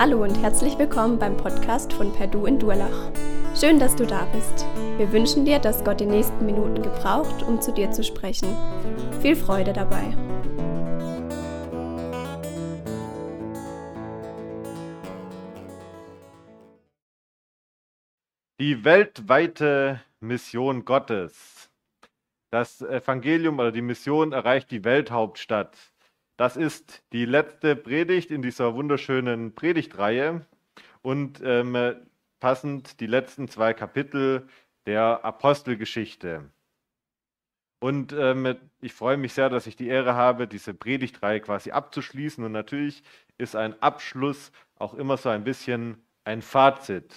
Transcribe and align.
Hallo 0.00 0.22
und 0.22 0.34
herzlich 0.40 0.78
willkommen 0.78 1.18
beim 1.18 1.36
Podcast 1.36 1.92
von 1.92 2.10
Perdu 2.10 2.46
in 2.46 2.58
Durlach. 2.58 3.12
Schön, 3.54 3.78
dass 3.78 3.94
du 3.94 4.06
da 4.06 4.24
bist. 4.32 4.64
Wir 4.96 5.12
wünschen 5.12 5.44
dir, 5.44 5.58
dass 5.58 5.84
Gott 5.84 6.00
die 6.00 6.06
nächsten 6.06 6.46
Minuten 6.46 6.80
gebraucht, 6.80 7.42
um 7.42 7.60
zu 7.60 7.70
dir 7.70 7.90
zu 7.90 8.02
sprechen. 8.02 8.48
Viel 9.20 9.36
Freude 9.36 9.74
dabei. 9.74 10.16
Die 18.58 18.82
weltweite 18.82 20.00
Mission 20.20 20.86
Gottes. 20.86 21.68
Das 22.50 22.80
Evangelium 22.80 23.58
oder 23.58 23.70
die 23.70 23.82
Mission 23.82 24.32
erreicht 24.32 24.70
die 24.70 24.82
Welthauptstadt. 24.82 25.76
Das 26.40 26.56
ist 26.56 27.02
die 27.12 27.26
letzte 27.26 27.76
Predigt 27.76 28.30
in 28.30 28.40
dieser 28.40 28.74
wunderschönen 28.74 29.54
Predigtreihe 29.54 30.46
und 31.02 31.42
ähm, 31.44 31.76
passend 32.40 32.98
die 33.00 33.06
letzten 33.06 33.46
zwei 33.46 33.74
Kapitel 33.74 34.48
der 34.86 35.22
Apostelgeschichte. 35.22 36.50
Und 37.78 38.14
ähm, 38.14 38.56
ich 38.80 38.94
freue 38.94 39.18
mich 39.18 39.34
sehr, 39.34 39.50
dass 39.50 39.66
ich 39.66 39.76
die 39.76 39.88
Ehre 39.88 40.14
habe, 40.14 40.48
diese 40.48 40.72
Predigtreihe 40.72 41.42
quasi 41.42 41.72
abzuschließen. 41.72 42.42
Und 42.42 42.52
natürlich 42.52 43.02
ist 43.36 43.54
ein 43.54 43.74
Abschluss 43.82 44.50
auch 44.76 44.94
immer 44.94 45.18
so 45.18 45.28
ein 45.28 45.44
bisschen 45.44 46.02
ein 46.24 46.40
Fazit. 46.40 47.14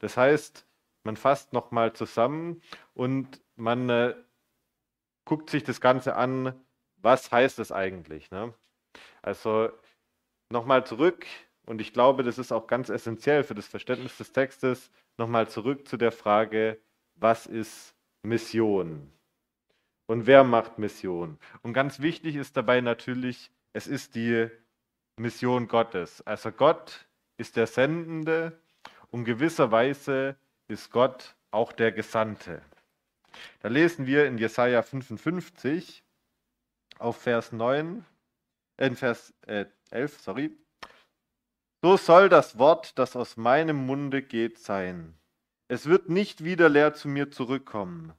Das 0.00 0.18
heißt, 0.18 0.66
man 1.04 1.16
fasst 1.16 1.54
nochmal 1.54 1.94
zusammen 1.94 2.60
und 2.92 3.40
man 3.56 3.88
äh, 3.88 4.14
guckt 5.24 5.48
sich 5.48 5.64
das 5.64 5.80
Ganze 5.80 6.16
an, 6.16 6.52
was 7.00 7.30
heißt 7.30 7.58
das 7.58 7.72
eigentlich? 7.72 8.30
Ne? 8.30 8.54
Also 9.22 9.70
nochmal 10.50 10.86
zurück, 10.86 11.26
und 11.66 11.80
ich 11.80 11.92
glaube, 11.92 12.22
das 12.22 12.38
ist 12.38 12.52
auch 12.52 12.66
ganz 12.66 12.88
essentiell 12.88 13.44
für 13.44 13.54
das 13.54 13.66
Verständnis 13.66 14.16
des 14.16 14.32
Textes, 14.32 14.90
nochmal 15.18 15.48
zurück 15.48 15.86
zu 15.86 15.96
der 15.96 16.12
Frage, 16.12 16.80
was 17.16 17.46
ist 17.46 17.94
Mission? 18.22 19.12
Und 20.06 20.26
wer 20.26 20.44
macht 20.44 20.78
Mission? 20.78 21.38
Und 21.62 21.74
ganz 21.74 22.00
wichtig 22.00 22.36
ist 22.36 22.56
dabei 22.56 22.80
natürlich, 22.80 23.50
es 23.74 23.86
ist 23.86 24.14
die 24.14 24.48
Mission 25.18 25.68
Gottes. 25.68 26.22
Also 26.26 26.50
Gott 26.50 27.06
ist 27.36 27.56
der 27.56 27.66
Sendende 27.66 28.58
und 29.10 29.24
gewisserweise 29.24 30.36
ist 30.68 30.90
Gott 30.90 31.36
auch 31.50 31.72
der 31.72 31.92
Gesandte. 31.92 32.62
Da 33.60 33.68
lesen 33.68 34.06
wir 34.06 34.26
in 34.26 34.38
Jesaja 34.38 34.82
55 34.82 36.02
auf 36.98 37.18
Vers 37.18 37.52
9, 37.52 38.04
äh, 38.76 38.86
in 38.86 38.96
Vers 38.96 39.34
äh, 39.46 39.66
11, 39.90 40.20
sorry. 40.20 40.56
So 41.82 41.96
soll 41.96 42.28
das 42.28 42.58
Wort, 42.58 42.98
das 42.98 43.14
aus 43.14 43.36
meinem 43.36 43.86
Munde 43.86 44.22
geht, 44.22 44.58
sein. 44.58 45.14
Es 45.68 45.86
wird 45.86 46.08
nicht 46.08 46.44
wieder 46.44 46.68
leer 46.68 46.94
zu 46.94 47.08
mir 47.08 47.30
zurückkommen, 47.30 48.12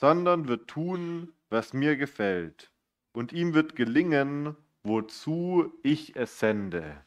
sondern 0.00 0.48
wird 0.48 0.68
tun, 0.68 1.32
was 1.50 1.72
mir 1.72 1.96
gefällt. 1.96 2.72
Und 3.12 3.32
ihm 3.32 3.54
wird 3.54 3.76
gelingen, 3.76 4.56
wozu 4.82 5.72
ich 5.82 6.16
es 6.16 6.38
sende. 6.38 7.02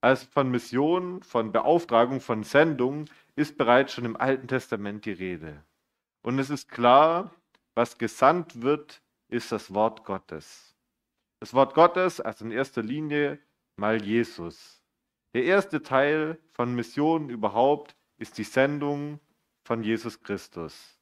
Also 0.00 0.26
von 0.30 0.50
Mission, 0.50 1.22
von 1.22 1.50
Beauftragung, 1.50 2.20
von 2.20 2.42
Sendung 2.42 3.06
ist 3.36 3.56
bereits 3.56 3.94
schon 3.94 4.04
im 4.04 4.16
Alten 4.16 4.48
Testament 4.48 5.06
die 5.06 5.12
Rede. 5.12 5.64
Und 6.22 6.38
es 6.38 6.50
ist 6.50 6.70
klar, 6.70 7.34
was 7.74 7.98
gesandt 7.98 8.62
wird, 8.62 9.02
ist 9.28 9.52
das 9.52 9.72
Wort 9.72 10.04
Gottes. 10.04 10.74
Das 11.40 11.54
Wort 11.54 11.74
Gottes, 11.74 12.20
also 12.20 12.44
in 12.44 12.50
erster 12.50 12.82
Linie 12.82 13.38
mal 13.76 14.02
Jesus. 14.02 14.82
Der 15.34 15.44
erste 15.44 15.82
Teil 15.82 16.38
von 16.52 16.74
Mission 16.74 17.28
überhaupt 17.28 17.96
ist 18.18 18.38
die 18.38 18.44
Sendung 18.44 19.20
von 19.64 19.82
Jesus 19.82 20.22
Christus. 20.22 20.98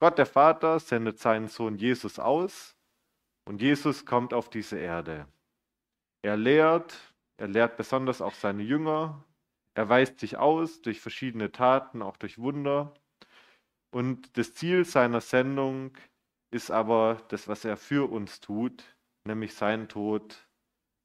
Gott 0.00 0.18
der 0.18 0.26
Vater 0.26 0.78
sendet 0.78 1.18
seinen 1.18 1.48
Sohn 1.48 1.76
Jesus 1.76 2.18
aus 2.18 2.76
und 3.46 3.62
Jesus 3.62 4.04
kommt 4.04 4.34
auf 4.34 4.50
diese 4.50 4.78
Erde. 4.78 5.26
Er 6.22 6.36
lehrt, 6.36 7.14
er 7.36 7.48
lehrt 7.48 7.76
besonders 7.76 8.20
auch 8.20 8.34
seine 8.34 8.62
Jünger, 8.62 9.24
er 9.74 9.88
weist 9.88 10.20
sich 10.20 10.36
aus 10.36 10.82
durch 10.82 11.00
verschiedene 11.00 11.50
Taten, 11.50 12.02
auch 12.02 12.16
durch 12.16 12.38
Wunder. 12.38 12.94
Und 13.90 14.36
das 14.36 14.52
Ziel 14.54 14.84
seiner 14.84 15.20
Sendung 15.20 15.96
ist 16.50 16.70
aber 16.70 17.22
das, 17.28 17.48
was 17.48 17.64
er 17.64 17.76
für 17.76 18.10
uns 18.10 18.40
tut, 18.40 18.96
nämlich 19.24 19.54
sein 19.54 19.88
Tod 19.88 20.48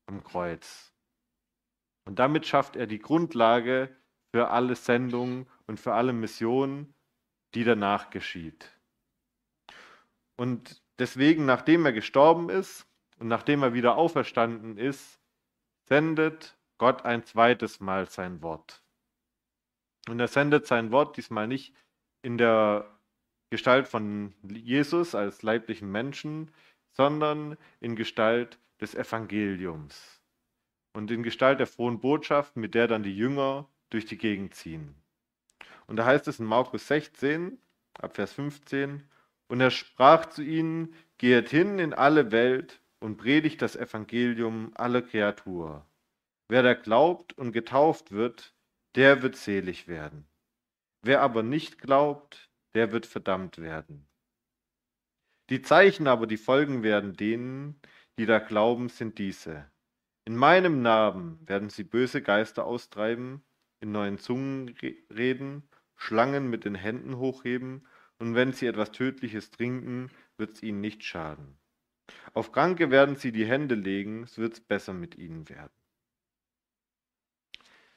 am 0.07 0.23
Kreuz. 0.23 0.93
Und 2.05 2.19
damit 2.19 2.45
schafft 2.45 2.75
er 2.75 2.87
die 2.87 2.99
Grundlage 2.99 3.95
für 4.33 4.49
alle 4.49 4.75
Sendungen 4.75 5.47
und 5.67 5.79
für 5.79 5.93
alle 5.93 6.13
Missionen, 6.13 6.93
die 7.53 7.63
danach 7.63 8.09
geschieht. 8.09 8.71
Und 10.37 10.81
deswegen, 10.99 11.45
nachdem 11.45 11.85
er 11.85 11.93
gestorben 11.93 12.49
ist 12.49 12.87
und 13.19 13.27
nachdem 13.27 13.63
er 13.63 13.73
wieder 13.73 13.95
auferstanden 13.95 14.77
ist, 14.77 15.21
sendet 15.87 16.57
Gott 16.77 17.05
ein 17.05 17.23
zweites 17.23 17.79
Mal 17.79 18.09
sein 18.09 18.41
Wort. 18.41 18.83
Und 20.09 20.19
er 20.19 20.27
sendet 20.27 20.67
sein 20.67 20.91
Wort 20.91 21.15
diesmal 21.17 21.47
nicht 21.47 21.75
in 22.23 22.37
der 22.37 22.92
Gestalt 23.53 23.87
von 23.87 24.33
Jesus 24.41 25.13
als 25.13 25.43
leiblichen 25.43 25.91
Menschen, 25.91 26.49
sondern 26.89 27.55
in 27.81 27.95
Gestalt 27.95 28.57
des 28.81 28.95
Evangeliums 28.95 30.23
und 30.93 31.11
in 31.11 31.21
Gestalt 31.21 31.59
der 31.59 31.67
frohen 31.67 31.99
Botschaft, 31.99 32.55
mit 32.55 32.73
der 32.73 32.87
dann 32.87 33.03
die 33.03 33.15
Jünger 33.15 33.69
durch 33.91 34.05
die 34.05 34.17
Gegend 34.17 34.55
ziehen. 34.55 34.95
Und 35.85 35.97
da 35.97 36.05
heißt 36.05 36.27
es 36.27 36.39
in 36.39 36.47
Markus 36.47 36.87
16, 36.87 37.59
ab 37.93 38.15
Vers 38.15 38.33
15, 38.33 39.03
und 39.49 39.61
er 39.61 39.69
sprach 39.69 40.25
zu 40.25 40.41
ihnen, 40.41 40.95
geht 41.19 41.51
hin 41.51 41.77
in 41.77 41.93
alle 41.93 42.31
Welt 42.31 42.81
und 42.99 43.17
predigt 43.17 43.61
das 43.61 43.75
Evangelium 43.75 44.71
aller 44.73 45.03
Kreatur. 45.03 45.85
Wer 46.47 46.63
da 46.63 46.73
glaubt 46.73 47.37
und 47.37 47.51
getauft 47.51 48.11
wird, 48.11 48.55
der 48.95 49.21
wird 49.21 49.35
selig 49.35 49.87
werden. 49.87 50.25
Wer 51.03 51.21
aber 51.21 51.43
nicht 51.43 51.77
glaubt, 51.77 52.49
der 52.75 52.91
wird 52.91 53.05
verdammt 53.05 53.59
werden. 53.59 54.07
Die 55.49 55.61
Zeichen 55.61 56.07
aber, 56.07 56.27
die 56.27 56.37
folgen 56.37 56.83
werden 56.83 57.15
denen, 57.15 57.79
die 58.17 58.25
da 58.25 58.39
glauben, 58.39 58.89
sind 58.89 59.17
diese. 59.17 59.69
In 60.25 60.35
meinem 60.35 60.81
Namen 60.81 61.39
werden 61.47 61.69
sie 61.69 61.83
böse 61.83 62.21
Geister 62.21 62.65
austreiben, 62.65 63.43
in 63.81 63.91
neuen 63.91 64.17
Zungen 64.17 64.73
reden, 65.13 65.67
Schlangen 65.95 66.49
mit 66.49 66.63
den 66.63 66.75
Händen 66.75 67.17
hochheben, 67.17 67.85
und 68.19 68.35
wenn 68.35 68.53
sie 68.53 68.67
etwas 68.67 68.91
Tödliches 68.91 69.51
trinken, 69.51 70.09
wird 70.37 70.53
es 70.53 70.63
ihnen 70.63 70.79
nicht 70.79 71.03
schaden. 71.03 71.57
Auf 72.33 72.51
Kranke 72.51 72.89
werden 72.89 73.17
sie 73.17 73.31
die 73.31 73.45
Hände 73.45 73.75
legen, 73.75 74.23
es 74.23 74.37
wird 74.37 74.67
besser 74.67 74.93
mit 74.93 75.15
ihnen 75.15 75.49
werden. 75.49 75.73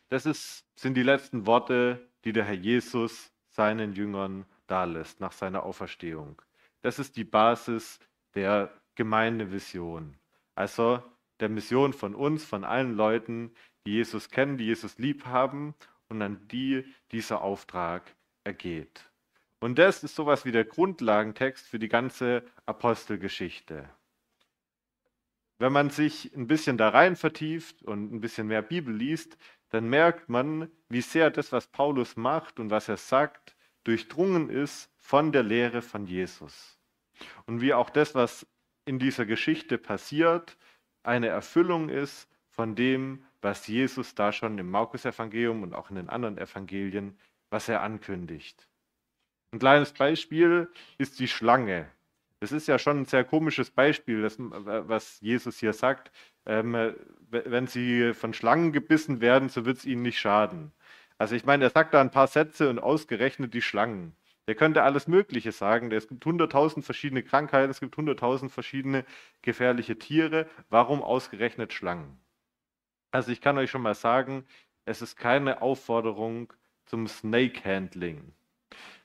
Das 0.09 0.27
ist, 0.27 0.65
sind 0.77 0.95
die 0.95 1.03
letzten 1.03 1.47
Worte, 1.47 2.09
die 2.25 2.33
der 2.33 2.45
Herr 2.45 2.55
Jesus 2.55 3.33
seinen 3.49 3.95
Jüngern 3.95 4.47
dalässt 4.67 5.21
nach 5.21 5.33
seiner 5.33 5.63
Auferstehung. 5.65 6.41
Das 6.83 6.99
ist 6.99 7.17
die 7.17 7.25
Basis 7.25 7.99
der 8.35 8.73
Gemeindevision. 8.95 10.17
Also 10.55 11.03
der 11.41 11.49
Mission 11.49 11.93
von 11.93 12.15
uns, 12.15 12.45
von 12.45 12.65
allen 12.65 12.95
Leuten, 12.95 13.55
die 13.87 13.93
Jesus 13.93 14.31
kennen, 14.31 14.59
die 14.59 14.67
Jesus 14.67 14.99
lieb 14.99 15.27
haben 15.27 15.75
und 16.09 16.23
an 16.23 16.47
die 16.49 16.85
dieser 17.13 17.43
Auftrag 17.43 18.15
ergeht. 18.45 19.11
Und 19.61 19.79
das 19.79 20.05
ist 20.05 20.15
sowas 20.15 20.45
wie 20.45 20.53
der 20.53 20.65
Grundlagentext 20.65 21.67
für 21.67 21.79
die 21.79 21.89
ganze 21.89 22.45
Apostelgeschichte. 22.67 23.89
Wenn 25.59 25.73
man 25.73 25.89
sich 25.89 26.35
ein 26.37 26.47
bisschen 26.47 26.77
da 26.77 26.91
rein 26.91 27.17
vertieft 27.17 27.83
und 27.83 28.13
ein 28.13 28.21
bisschen 28.21 28.47
mehr 28.47 28.63
Bibel 28.63 28.95
liest, 28.95 29.39
dann 29.71 29.89
merkt 29.89 30.29
man, 30.29 30.71
wie 30.89 31.01
sehr 31.01 31.31
das, 31.31 31.51
was 31.53 31.67
Paulus 31.67 32.17
macht 32.17 32.61
und 32.61 32.71
was 32.71 32.89
er 32.89 32.99
sagt, 32.99 33.56
durchdrungen 33.87 34.51
ist 34.51 34.91
von 34.97 35.33
der 35.33 35.43
Lehre 35.43 35.83
von 35.83 36.07
Jesus. 36.07 36.79
Und 37.47 37.61
wie 37.61 37.73
auch 37.73 37.91
das, 37.91 38.15
was 38.15 38.47
in 38.85 38.99
dieser 38.99 39.27
Geschichte 39.27 39.79
passiert, 39.79 40.57
eine 41.03 41.29
Erfüllung 41.29 41.89
ist 41.89 42.29
von 42.51 42.75
dem, 42.75 43.25
was 43.43 43.67
Jesus 43.67 44.15
da 44.15 44.33
schon 44.33 44.59
im 44.59 44.71
Markus-Evangelium 44.71 45.63
und 45.63 45.75
auch 45.75 45.91
in 45.91 45.97
den 45.97 46.09
anderen 46.09 46.39
Evangelien, 46.39 47.17
was 47.51 47.69
er 47.69 47.83
ankündigt. 47.83 48.69
Ein 49.53 49.61
kleines 49.61 49.93
Beispiel 49.93 50.69
ist 50.99 51.21
die 51.21 51.29
Schlange. 51.29 51.89
Das 52.41 52.53
ist 52.53 52.69
ja 52.69 52.79
schon 52.79 53.01
ein 53.01 53.05
sehr 53.07 53.25
komisches 53.25 53.71
Beispiel, 53.71 54.23
das, 54.23 54.37
was 54.39 55.21
Jesus 55.21 55.59
hier 55.59 55.73
sagt. 55.73 56.11
Ähm, 56.45 56.95
wenn 57.31 57.67
sie 57.67 58.13
von 58.15 58.35
Schlangen 58.35 58.73
gebissen 58.73 59.21
werden, 59.21 59.49
so 59.49 59.65
wird 59.65 59.79
es 59.79 59.85
ihnen 59.85 60.03
nicht 60.03 60.19
schaden. 60.19 60.73
Also 61.19 61.35
ich 61.35 61.45
meine, 61.45 61.65
er 61.65 61.71
sagt 61.71 61.95
da 61.95 62.01
ein 62.01 62.11
paar 62.11 62.27
Sätze 62.27 62.69
und 62.69 62.79
ausgerechnet 62.79 63.55
die 63.55 63.63
Schlangen. 63.63 64.15
Der 64.49 64.55
könnte 64.55 64.83
alles 64.83 65.09
Mögliche 65.09 65.51
sagen. 65.51 65.91
Es 65.91 66.09
gibt 66.09 66.25
hunderttausend 66.25 66.85
verschiedene 66.85 67.23
Krankheiten, 67.23 67.71
es 67.71 67.81
gibt 67.81 67.97
hunderttausend 67.97 68.53
verschiedene 68.53 69.05
gefährliche 69.43 69.99
Tiere. 69.99 70.47
Warum 70.69 71.03
ausgerechnet 71.03 71.73
Schlangen? 71.73 72.19
Also 73.11 73.33
ich 73.33 73.41
kann 73.41 73.59
euch 73.59 73.71
schon 73.71 73.83
mal 73.83 73.95
sagen, 73.95 74.45
es 74.85 75.03
ist 75.03 75.17
keine 75.17 75.63
Aufforderung 75.63 76.53
zum 76.85 77.09
Snake 77.09 77.65
Handling. 77.65 78.33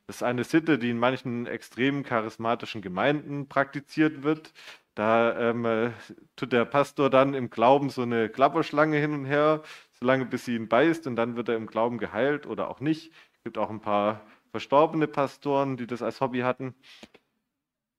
Das 0.05 0.17
ist 0.17 0.23
eine 0.23 0.43
Sitte, 0.43 0.77
die 0.77 0.89
in 0.89 0.99
manchen 0.99 1.47
extrem 1.47 2.03
charismatischen 2.03 2.81
Gemeinden 2.81 3.47
praktiziert 3.47 4.23
wird. 4.23 4.53
Da 4.93 5.39
ähm, 5.39 5.65
äh, 5.65 5.91
tut 6.35 6.51
der 6.51 6.65
Pastor 6.65 7.09
dann 7.09 7.33
im 7.33 7.49
Glauben 7.49 7.89
so 7.89 8.01
eine 8.01 8.27
Klapperschlange 8.29 8.97
hin 8.97 9.13
und 9.13 9.25
her, 9.25 9.63
solange 10.01 10.25
bis 10.25 10.45
sie 10.45 10.56
ihn 10.56 10.68
beißt 10.68 11.07
und 11.07 11.15
dann 11.15 11.36
wird 11.36 11.48
er 11.48 11.56
im 11.56 11.68
Glauben 11.68 12.00
geheilt 12.00 12.48
oder 12.48 12.69
auch 12.69 12.80
nicht. 12.80 13.13
Es 13.33 13.44
gibt 13.44 13.57
auch 13.57 13.69
ein 13.69 13.81
paar 13.81 14.25
verstorbene 14.50 15.07
Pastoren, 15.07 15.77
die 15.77 15.88
das 15.88 16.01
als 16.01 16.19
Hobby 16.19 16.39
hatten. 16.39 16.75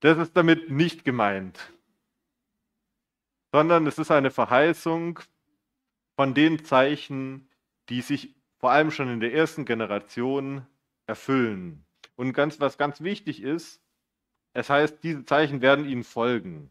Das 0.00 0.18
ist 0.18 0.36
damit 0.36 0.68
nicht 0.68 1.04
gemeint, 1.04 1.72
sondern 3.52 3.86
es 3.86 3.98
ist 3.98 4.10
eine 4.10 4.32
Verheißung 4.32 5.20
von 6.16 6.34
den 6.34 6.64
Zeichen, 6.64 7.48
die 7.88 8.02
sich 8.02 8.34
vor 8.58 8.72
allem 8.72 8.90
schon 8.90 9.08
in 9.08 9.20
der 9.20 9.32
ersten 9.32 9.64
Generation 9.64 10.66
erfüllen. 11.06 11.84
Und 12.16 12.32
ganz, 12.32 12.60
was 12.60 12.78
ganz 12.78 13.00
wichtig 13.00 13.42
ist, 13.42 13.80
es 14.54 14.68
heißt, 14.68 15.02
diese 15.02 15.24
Zeichen 15.24 15.62
werden 15.62 15.88
ihnen 15.88 16.04
folgen. 16.04 16.70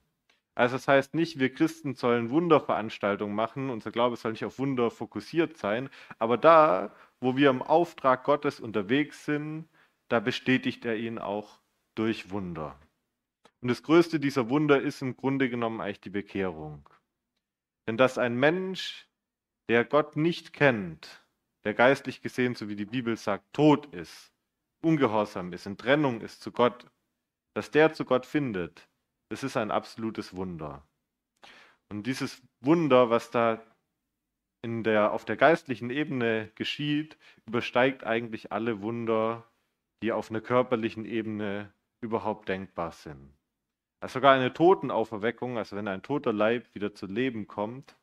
Also 0.55 0.75
das 0.75 0.87
heißt 0.87 1.13
nicht, 1.13 1.39
wir 1.39 1.53
Christen 1.53 1.95
sollen 1.95 2.29
Wunderveranstaltungen 2.29 3.35
machen, 3.35 3.69
unser 3.69 3.91
Glaube 3.91 4.17
soll 4.17 4.31
nicht 4.33 4.45
auf 4.45 4.59
Wunder 4.59 4.91
fokussiert 4.91 5.57
sein, 5.57 5.89
aber 6.19 6.37
da, 6.37 6.93
wo 7.21 7.37
wir 7.37 7.49
im 7.49 7.61
Auftrag 7.61 8.23
Gottes 8.25 8.59
unterwegs 8.59 9.25
sind, 9.25 9.69
da 10.09 10.19
bestätigt 10.19 10.83
er 10.83 10.97
ihn 10.97 11.19
auch 11.19 11.59
durch 11.95 12.31
Wunder. 12.31 12.77
Und 13.61 13.69
das 13.69 13.83
größte 13.83 14.19
dieser 14.19 14.49
Wunder 14.49 14.81
ist 14.81 15.01
im 15.01 15.15
Grunde 15.15 15.49
genommen 15.49 15.79
eigentlich 15.79 16.01
die 16.01 16.09
Bekehrung. 16.09 16.89
Denn 17.87 17.95
dass 17.95 18.17
ein 18.17 18.35
Mensch, 18.35 19.07
der 19.69 19.85
Gott 19.85 20.17
nicht 20.17 20.51
kennt, 20.51 21.23
der 21.63 21.73
geistlich 21.73 22.21
gesehen, 22.21 22.55
so 22.55 22.67
wie 22.67 22.75
die 22.75 22.85
Bibel 22.85 23.15
sagt, 23.15 23.53
tot 23.53 23.85
ist, 23.93 24.33
ungehorsam 24.81 25.53
ist, 25.53 25.65
in 25.65 25.77
Trennung 25.77 26.21
ist 26.21 26.41
zu 26.41 26.51
Gott, 26.51 26.87
dass 27.53 27.71
der 27.71 27.93
zu 27.93 28.03
Gott 28.03 28.25
findet, 28.25 28.89
das 29.31 29.43
ist 29.43 29.55
ein 29.55 29.71
absolutes 29.71 30.35
Wunder. 30.35 30.85
Und 31.89 32.03
dieses 32.03 32.41
Wunder, 32.59 33.09
was 33.09 33.31
da 33.31 33.61
in 34.61 34.83
der, 34.83 35.13
auf 35.13 35.23
der 35.23 35.37
geistlichen 35.37 35.89
Ebene 35.89 36.51
geschieht, 36.55 37.17
übersteigt 37.45 38.03
eigentlich 38.03 38.51
alle 38.51 38.81
Wunder, 38.81 39.49
die 40.03 40.11
auf 40.11 40.29
einer 40.29 40.41
körperlichen 40.41 41.05
Ebene 41.05 41.73
überhaupt 42.01 42.49
denkbar 42.49 42.91
sind. 42.91 43.33
Also 44.01 44.15
sogar 44.15 44.35
eine 44.35 44.51
Totenauferweckung, 44.51 45.57
also 45.57 45.77
wenn 45.77 45.87
ein 45.87 46.03
toter 46.03 46.33
Leib 46.33 46.75
wieder 46.75 46.93
zu 46.93 47.05
Leben 47.05 47.47
kommt, 47.47 47.95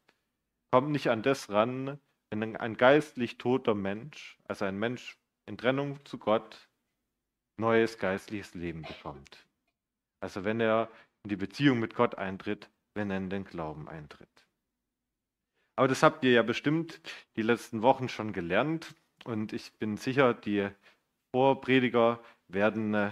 kommt 0.73 0.89
nicht 0.91 1.11
an 1.11 1.23
das 1.23 1.51
ran, 1.51 2.01
wenn 2.31 2.57
ein 2.57 2.77
geistlich 2.79 3.37
toter 3.37 3.75
Mensch, 3.75 4.39
also 4.45 4.65
ein 4.65 4.79
Mensch 4.79 5.19
in 5.47 5.59
Trennung 5.59 6.03
zu 6.07 6.17
Gott, 6.17 6.71
neues 7.59 7.99
geistliches 7.99 8.55
Leben 8.55 8.81
bekommt. 8.81 9.45
Also 10.21 10.45
wenn 10.45 10.61
er 10.61 10.89
in 11.29 11.37
die 11.37 11.37
Beziehung 11.37 11.79
mit 11.79 11.95
Gott 11.95 12.15
eintritt, 12.17 12.71
wenn 12.95 13.11
er 13.11 13.19
in 13.19 13.29
den 13.29 13.45
Glauben 13.45 13.87
eintritt. 13.87 14.47
Aber 15.77 15.87
das 15.87 16.03
habt 16.03 16.25
ihr 16.25 16.33
ja 16.33 16.43
bestimmt 16.43 17.03
die 17.37 17.43
letzten 17.43 17.83
Wochen 17.83 18.09
schon 18.09 18.33
gelernt 18.33 18.95
und 19.25 19.53
ich 19.53 19.75
bin 19.75 19.99
sicher, 19.99 20.33
die 20.33 20.71
Vorprediger 21.31 22.21
werden 22.49 22.95
äh, 22.95 23.11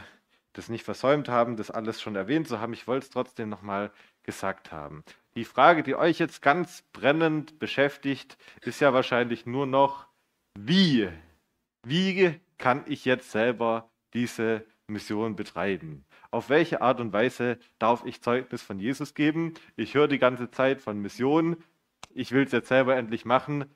das 0.55 0.71
nicht 0.71 0.83
versäumt 0.83 1.29
haben, 1.29 1.59
das 1.59 1.71
alles 1.71 2.01
schon 2.01 2.17
erwähnt 2.17 2.49
zu 2.49 2.59
haben. 2.59 2.73
Ich 2.73 2.87
wollte 2.87 3.05
es 3.05 3.11
trotzdem 3.11 3.51
nochmal 3.51 3.93
gesagt 4.23 4.73
haben. 4.73 5.05
Die 5.35 5.45
Frage, 5.45 5.83
die 5.83 5.95
euch 5.95 6.19
jetzt 6.19 6.41
ganz 6.41 6.85
brennend 6.95 7.59
beschäftigt, 7.59 8.39
ist 8.63 8.81
ja 8.81 8.95
wahrscheinlich 8.95 9.45
nur 9.45 9.67
noch, 9.67 10.07
wie? 10.59 11.11
Wie 11.87 12.41
kann 12.57 12.83
ich 12.87 13.05
jetzt 13.05 13.31
selber 13.31 13.91
diese 14.15 14.65
Mission 14.87 15.37
betreiben? 15.37 16.06
Auf 16.31 16.49
welche 16.49 16.81
Art 16.81 17.00
und 17.00 17.12
Weise 17.12 17.58
darf 17.78 18.05
ich 18.05 18.23
Zeugnis 18.23 18.62
von 18.62 18.78
Jesus 18.78 19.14
geben? 19.14 19.55
Ich 19.76 19.94
höre 19.94 20.08
die 20.08 20.19
ganze 20.19 20.50
Zeit 20.50 20.81
von 20.81 21.00
Mission. 21.00 21.56
Ich 22.14 22.32
will 22.32 22.44
es 22.44 22.52
jetzt 22.52 22.69
selber 22.69 22.96
endlich 22.96 23.25
machen. 23.25 23.67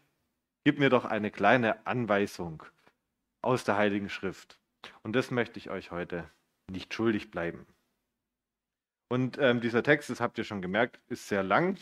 Gib 0.64 0.78
mir 0.78 0.90
doch 0.90 1.04
eine 1.04 1.30
kleine 1.30 1.86
Anweisung 1.86 2.62
aus 3.42 3.64
der 3.64 3.76
Heiligen 3.76 4.10
Schrift. 4.10 4.58
Und 5.02 5.14
das 5.14 5.30
möchte 5.30 5.58
ich 5.58 5.70
euch 5.70 5.90
heute 5.90 6.30
nicht 6.70 6.92
schuldig 6.94 7.30
bleiben. 7.30 7.66
Und 9.08 9.38
ähm, 9.38 9.60
dieser 9.60 9.82
Text, 9.82 10.10
das 10.10 10.20
habt 10.20 10.38
ihr 10.38 10.44
schon 10.44 10.62
gemerkt, 10.62 11.00
ist 11.08 11.28
sehr 11.28 11.42
lang. 11.42 11.78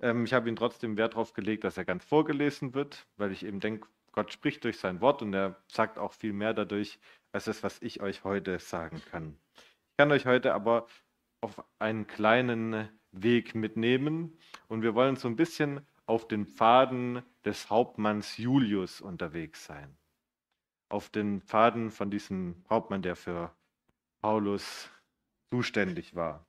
Ähm, 0.00 0.24
ich 0.24 0.32
habe 0.32 0.48
ihn 0.48 0.56
trotzdem 0.56 0.96
Wert 0.96 1.14
darauf 1.14 1.32
gelegt, 1.34 1.64
dass 1.64 1.76
er 1.76 1.84
ganz 1.84 2.04
vorgelesen 2.04 2.74
wird, 2.74 3.06
weil 3.16 3.32
ich 3.32 3.44
eben 3.44 3.60
denke, 3.60 3.88
Gott 4.12 4.32
spricht 4.32 4.64
durch 4.64 4.78
sein 4.78 5.00
Wort 5.02 5.20
und 5.20 5.34
er 5.34 5.62
sagt 5.68 5.98
auch 5.98 6.14
viel 6.14 6.32
mehr 6.32 6.54
dadurch, 6.54 6.98
als 7.32 7.44
das, 7.44 7.62
was 7.62 7.82
ich 7.82 8.00
euch 8.00 8.24
heute 8.24 8.58
sagen 8.58 9.02
kann. 9.10 9.38
Ich 9.96 9.98
kann 9.98 10.12
euch 10.12 10.26
heute 10.26 10.52
aber 10.52 10.88
auf 11.40 11.64
einen 11.78 12.06
kleinen 12.06 12.86
Weg 13.12 13.54
mitnehmen 13.54 14.38
und 14.68 14.82
wir 14.82 14.94
wollen 14.94 15.16
so 15.16 15.26
ein 15.26 15.36
bisschen 15.36 15.86
auf 16.04 16.28
den 16.28 16.44
Pfaden 16.44 17.22
des 17.46 17.70
Hauptmanns 17.70 18.36
Julius 18.36 19.00
unterwegs 19.00 19.64
sein. 19.64 19.96
Auf 20.90 21.08
den 21.08 21.40
Pfaden 21.40 21.90
von 21.90 22.10
diesem 22.10 22.62
Hauptmann, 22.68 23.00
der 23.00 23.16
für 23.16 23.56
Paulus 24.20 24.90
zuständig 25.48 26.14
war. 26.14 26.44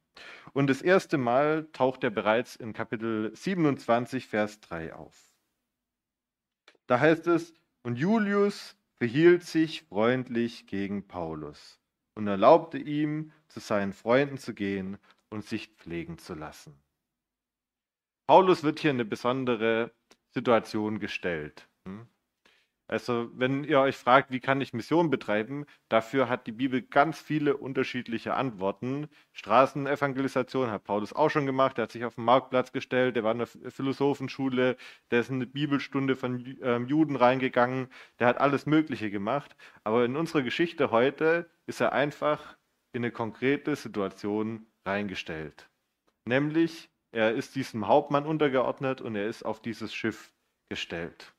Und 0.52 0.68
das 0.68 0.82
erste 0.82 1.18
Mal 1.18 1.70
taucht 1.72 2.04
er 2.04 2.10
bereits 2.10 2.58
in 2.58 2.74
Kapitel 2.74 3.34
27, 3.34 4.28
Vers 4.28 4.60
3 4.60 4.94
auf. 4.94 5.34
Da 6.86 7.00
heißt 7.00 7.28
es, 7.28 7.54
und 7.82 7.96
Julius 7.96 8.76
verhielt 8.98 9.44
sich 9.44 9.84
freundlich 9.84 10.68
gegen 10.68 11.08
Paulus 11.08 11.80
und 12.18 12.26
erlaubte 12.26 12.80
ihm, 12.80 13.32
zu 13.48 13.60
seinen 13.60 13.94
Freunden 13.94 14.40
zu 14.40 14.56
gehen 14.56 14.98
und 15.30 15.46
sich 15.46 15.68
pflegen 15.68 16.18
zu 16.18 16.34
lassen. 16.34 16.74
Paulus 18.26 18.64
wird 18.64 18.80
hier 18.80 18.90
in 18.90 18.98
eine 18.98 19.06
besondere 19.06 19.92
Situation 20.32 21.00
gestellt. 21.00 21.70
Hm? 21.86 22.08
Also, 22.88 23.30
wenn 23.34 23.66
ihr 23.66 23.82
euch 23.82 23.98
fragt, 23.98 24.32
wie 24.32 24.40
kann 24.40 24.62
ich 24.62 24.74
Mission 24.74 25.10
betreiben, 25.10 25.66
dafür 25.90 26.30
hat 26.30 26.48
die 26.48 26.54
Bibel 26.54 26.82
ganz 26.82 27.20
viele 27.20 27.58
unterschiedliche 27.58 28.34
Antworten. 28.34 29.10
Straßenevangelisation 29.34 30.72
hat 30.72 30.86
Paulus 30.86 31.12
auch 31.12 31.30
schon 31.30 31.46
gemacht. 31.46 31.78
Er 31.78 31.84
hat 31.84 31.92
sich 31.92 32.06
auf 32.06 32.16
den 32.16 32.24
Marktplatz 32.24 32.72
gestellt, 32.72 33.18
der 33.18 33.26
war 33.26 33.34
in 33.34 33.40
der 33.40 33.48
Philosophenschule, 33.48 34.78
der 35.12 35.20
ist 35.20 35.30
in 35.30 35.36
eine 35.36 35.48
Bibelstunde 35.48 36.16
von 36.16 36.58
ähm, 36.62 36.88
Juden 36.88 37.18
reingegangen, 37.18 37.90
der 38.20 38.28
hat 38.28 38.40
alles 38.40 38.66
Mögliche 38.66 39.12
gemacht. 39.12 39.58
Aber 39.84 40.06
in 40.06 40.16
unserer 40.16 40.44
Geschichte 40.44 40.90
heute 40.92 41.50
ist 41.66 41.82
er 41.82 41.92
einfach 41.92 42.58
in 42.94 43.04
eine 43.04 43.12
konkrete 43.12 43.76
Situation 43.76 44.66
reingestellt. 44.86 45.70
Nämlich, 46.26 46.90
er 47.12 47.34
ist 47.34 47.56
diesem 47.56 47.88
Hauptmann 47.88 48.26
untergeordnet 48.26 49.02
und 49.02 49.16
er 49.16 49.28
ist 49.28 49.44
auf 49.44 49.62
dieses 49.62 49.94
Schiff 49.94 50.34
gestellt. 50.70 51.34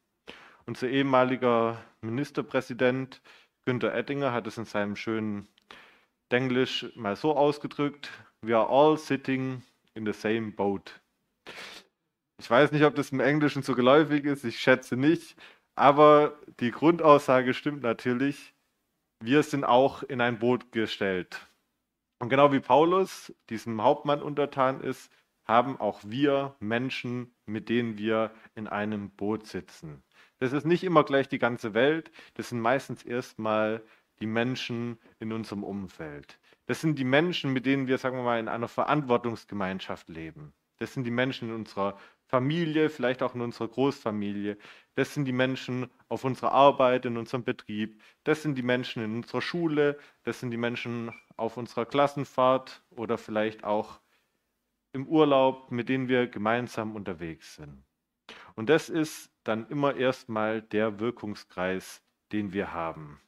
Unser 0.69 0.91
ehemaliger 0.91 1.83
Ministerpräsident 2.03 3.23
Günther 3.65 3.95
Ettinger 3.95 4.35
hat 4.35 4.47
es 4.47 4.59
in 4.59 4.67
seinem 4.67 4.97
schönen 4.97 5.49
Englisch 6.29 6.85
mal 6.95 7.17
so 7.17 7.35
ausgedrückt: 7.35 8.11
We 8.43 8.55
are 8.55 8.69
all 8.69 8.99
sitting 8.99 9.63
in 9.95 10.05
the 10.05 10.13
same 10.13 10.53
boat. 10.53 11.01
Ich 12.39 12.51
weiß 12.51 12.71
nicht, 12.73 12.85
ob 12.85 12.95
das 12.97 13.13
im 13.13 13.21
Englischen 13.21 13.63
so 13.63 13.75
geläufig 13.75 14.27
ist, 14.27 14.45
ich 14.45 14.61
schätze 14.61 14.99
nicht, 14.99 15.37
aber 15.75 16.39
die 16.61 16.71
Grundaussage 16.71 17.55
stimmt 17.55 17.81
natürlich. 17.83 18.53
Wir 19.25 19.43
sind 19.45 19.65
auch 19.65 20.03
in 20.03 20.21
ein 20.21 20.39
Boot 20.39 20.71
gestellt. 20.71 21.49
Und 22.19 22.29
genau 22.29 22.53
wie 22.53 22.61
Paulus 22.61 23.33
diesem 23.49 23.83
Hauptmann 23.83 24.21
untertan 24.21 24.83
ist, 24.83 25.11
haben 25.47 25.81
auch 25.81 26.01
wir 26.05 26.57
Menschen, 26.61 27.35
mit 27.47 27.71
denen 27.71 27.97
wir 27.97 28.33
in 28.55 28.67
einem 28.69 29.09
Boot 29.09 29.47
sitzen. 29.47 30.03
Das 30.39 30.53
ist 30.53 30.65
nicht 30.67 30.85
immer 30.85 31.05
gleich 31.05 31.29
die 31.29 31.39
ganze 31.39 31.75
Welt, 31.75 32.11
das 32.35 32.51
sind 32.51 32.61
meistens 32.61 33.03
erstmal 33.03 33.83
die 34.21 34.27
Menschen 34.27 34.99
in 35.19 35.33
unserem 35.33 35.65
Umfeld. 35.65 36.39
Das 36.67 36.81
sind 36.81 36.99
die 36.99 37.05
Menschen, 37.05 37.53
mit 37.53 37.67
denen 37.67 37.87
wir, 37.87 37.99
sagen 37.99 38.17
wir 38.17 38.25
mal, 38.25 38.41
in 38.41 38.49
einer 38.49 38.69
Verantwortungsgemeinschaft 38.69 40.09
leben. 40.09 40.53
Das 40.79 40.95
sind 40.95 41.05
die 41.05 41.11
Menschen 41.11 41.49
in 41.49 41.55
unserer 41.55 41.99
Familie, 42.27 42.91
vielleicht 42.91 43.23
auch 43.23 43.35
in 43.35 43.41
unserer 43.41 43.69
Großfamilie. 43.69 44.59
Das 44.95 45.15
sind 45.15 45.25
die 45.25 45.33
Menschen 45.33 45.91
auf 46.09 46.25
unserer 46.25 46.53
Arbeit, 46.53 47.07
in 47.07 47.17
unserem 47.17 47.43
Betrieb. 47.43 48.03
Das 48.23 48.43
sind 48.43 48.57
die 48.57 48.63
Menschen 48.63 49.03
in 49.03 49.17
unserer 49.17 49.41
Schule. 49.41 49.99
Das 50.25 50.41
sind 50.41 50.51
die 50.51 50.57
Menschen 50.57 51.11
auf 51.37 51.57
unserer 51.57 51.87
Klassenfahrt 51.87 52.85
oder 52.91 53.19
vielleicht 53.19 53.65
auch 53.65 54.01
im 54.93 55.07
Urlaub, 55.09 55.71
mit 55.71 55.89
denen 55.89 56.09
wir 56.09 56.27
gemeinsam 56.29 56.95
unterwegs 56.95 57.57
sind. 57.57 57.88
Und 58.59 58.69
das 58.69 58.89
ist 58.89 59.31
dann 59.45 59.69
immer 59.69 59.95
erstmal 59.95 60.63
der 60.63 60.99
Wirkungskreis, 60.99 62.03
den 62.33 62.53
wir 62.53 62.73
haben. 62.73 63.21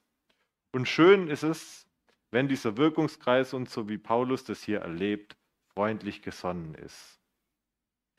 Und 0.72 0.88
schön 0.88 1.28
ist 1.28 1.44
es, 1.44 1.86
wenn 2.32 2.48
dieser 2.48 2.76
Wirkungskreis 2.76 3.54
uns, 3.54 3.72
so 3.72 3.88
wie 3.88 3.96
Paulus 3.96 4.42
das 4.42 4.64
hier 4.64 4.80
erlebt, 4.80 5.36
freundlich 5.68 6.22
gesonnen 6.22 6.74
ist. 6.74 7.20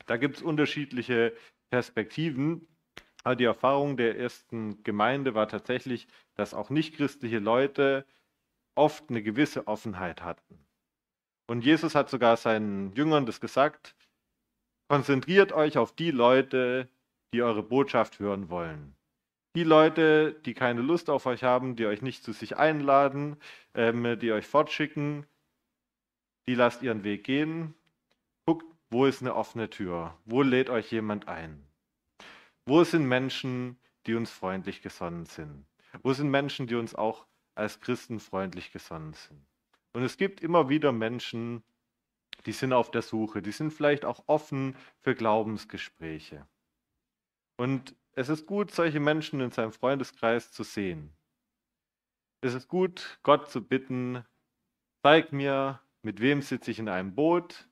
Da 0.06 0.16
gibt 0.16 0.36
es 0.36 0.42
unterschiedliche 0.42 1.36
Perspektiven. 1.68 2.66
Aber 3.24 3.36
die 3.36 3.44
Erfahrung 3.44 3.98
der 3.98 4.18
ersten 4.18 4.82
Gemeinde 4.82 5.34
war 5.34 5.48
tatsächlich, 5.48 6.08
dass 6.34 6.54
auch 6.54 6.70
nichtchristliche 6.70 7.40
Leute 7.40 8.06
oft 8.74 9.10
eine 9.10 9.22
gewisse 9.22 9.66
Offenheit 9.66 10.22
hatten. 10.22 10.64
Und 11.46 11.62
Jesus 11.62 11.94
hat 11.94 12.08
sogar 12.08 12.38
seinen 12.38 12.94
Jüngern 12.94 13.26
das 13.26 13.38
gesagt, 13.38 13.94
konzentriert 14.88 15.52
euch 15.52 15.76
auf 15.76 15.94
die 15.94 16.10
Leute, 16.10 16.88
die 17.32 17.42
eure 17.42 17.62
Botschaft 17.62 18.18
hören 18.18 18.50
wollen. 18.50 18.94
Die 19.54 19.64
Leute, 19.64 20.32
die 20.46 20.54
keine 20.54 20.80
Lust 20.80 21.10
auf 21.10 21.26
euch 21.26 21.42
haben, 21.42 21.76
die 21.76 21.86
euch 21.86 22.00
nicht 22.00 22.24
zu 22.24 22.32
sich 22.32 22.56
einladen, 22.56 23.36
ähm, 23.74 24.18
die 24.18 24.32
euch 24.32 24.46
fortschicken, 24.46 25.26
die 26.46 26.54
lasst 26.54 26.82
ihren 26.82 27.04
Weg 27.04 27.24
gehen. 27.24 27.74
Guckt, 28.46 28.64
wo 28.90 29.04
ist 29.04 29.20
eine 29.20 29.34
offene 29.34 29.68
Tür? 29.68 30.16
Wo 30.24 30.42
lädt 30.42 30.70
euch 30.70 30.90
jemand 30.90 31.28
ein? 31.28 31.66
Wo 32.64 32.84
sind 32.84 33.06
Menschen, 33.06 33.78
die 34.06 34.14
uns 34.14 34.30
freundlich 34.30 34.82
gesonnen 34.82 35.26
sind? 35.26 35.66
Wo 36.02 36.12
sind 36.12 36.30
Menschen, 36.30 36.66
die 36.66 36.74
uns 36.74 36.94
auch 36.94 37.26
als 37.54 37.80
Christen 37.80 38.20
freundlich 38.20 38.72
gesonnen 38.72 39.12
sind? 39.12 39.44
Und 39.92 40.02
es 40.02 40.16
gibt 40.16 40.40
immer 40.40 40.68
wieder 40.68 40.92
Menschen, 40.92 41.62
die 42.46 42.52
sind 42.52 42.72
auf 42.72 42.90
der 42.90 43.02
Suche, 43.02 43.42
die 43.42 43.52
sind 43.52 43.72
vielleicht 43.72 44.04
auch 44.04 44.24
offen 44.26 44.76
für 45.00 45.14
Glaubensgespräche. 45.14 46.46
Und 47.56 47.94
es 48.12 48.28
ist 48.28 48.46
gut, 48.46 48.70
solche 48.70 49.00
Menschen 49.00 49.40
in 49.40 49.50
seinem 49.50 49.72
Freundeskreis 49.72 50.52
zu 50.52 50.62
sehen. 50.62 51.16
Es 52.40 52.54
ist 52.54 52.68
gut, 52.68 53.18
Gott 53.22 53.50
zu 53.50 53.66
bitten, 53.66 54.24
zeig 55.02 55.32
mir, 55.32 55.80
mit 56.02 56.20
wem 56.20 56.42
sitze 56.42 56.70
ich 56.70 56.78
in 56.78 56.88
einem 56.88 57.14
Boot 57.14 57.68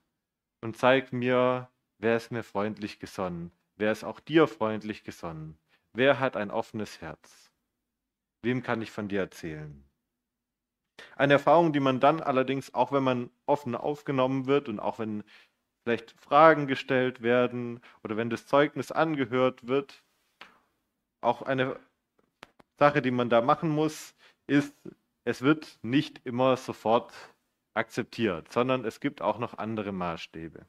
und 0.61 0.77
zeig 0.77 1.11
mir, 1.11 1.69
wer 1.97 2.15
ist 2.15 2.31
mir 2.31 2.43
freundlich 2.43 2.99
gesonnen, 2.99 3.51
wer 3.75 3.91
ist 3.91 4.03
auch 4.03 4.19
dir 4.19 4.47
freundlich 4.47 5.03
gesonnen, 5.03 5.57
wer 5.93 6.19
hat 6.19 6.37
ein 6.37 6.51
offenes 6.51 7.01
Herz, 7.01 7.51
wem 8.41 8.63
kann 8.63 8.81
ich 8.81 8.91
von 8.91 9.09
dir 9.09 9.19
erzählen. 9.19 9.83
Eine 11.15 11.33
Erfahrung, 11.33 11.73
die 11.73 11.79
man 11.79 11.99
dann 11.99 12.21
allerdings, 12.21 12.73
auch 12.73 12.91
wenn 12.91 13.03
man 13.03 13.29
offen 13.45 13.75
aufgenommen 13.75 14.45
wird 14.45 14.69
und 14.69 14.79
auch 14.79 14.99
wenn 14.99 15.23
vielleicht 15.83 16.11
Fragen 16.19 16.67
gestellt 16.67 17.21
werden 17.21 17.81
oder 18.03 18.17
wenn 18.17 18.29
das 18.29 18.47
Zeugnis 18.47 18.91
angehört 18.91 19.67
wird, 19.67 20.03
auch 21.21 21.41
eine 21.41 21.79
Sache, 22.77 23.01
die 23.01 23.11
man 23.11 23.29
da 23.29 23.41
machen 23.41 23.69
muss, 23.69 24.15
ist, 24.47 24.75
es 25.23 25.41
wird 25.41 25.79
nicht 25.81 26.21
immer 26.25 26.57
sofort 26.57 27.13
akzeptiert, 27.73 28.51
sondern 28.51 28.85
es 28.85 28.99
gibt 28.99 29.21
auch 29.21 29.39
noch 29.39 29.57
andere 29.57 29.91
Maßstäbe. 29.91 30.65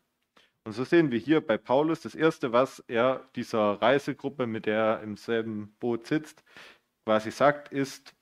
Und 0.64 0.73
so 0.73 0.85
sehen 0.85 1.11
wir 1.11 1.19
hier 1.19 1.45
bei 1.45 1.59
Paulus 1.59 2.02
das 2.02 2.14
Erste, 2.14 2.52
was 2.52 2.81
er 2.87 3.28
dieser 3.35 3.83
Reisegruppe, 3.83 4.47
mit 4.47 4.66
der 4.66 4.78
er 4.78 5.00
im 5.02 5.16
selben 5.16 5.75
Boot 5.81 6.07
sitzt, 6.07 6.45
quasi 7.04 7.33
sagt, 7.33 7.73
ist, 7.73 8.14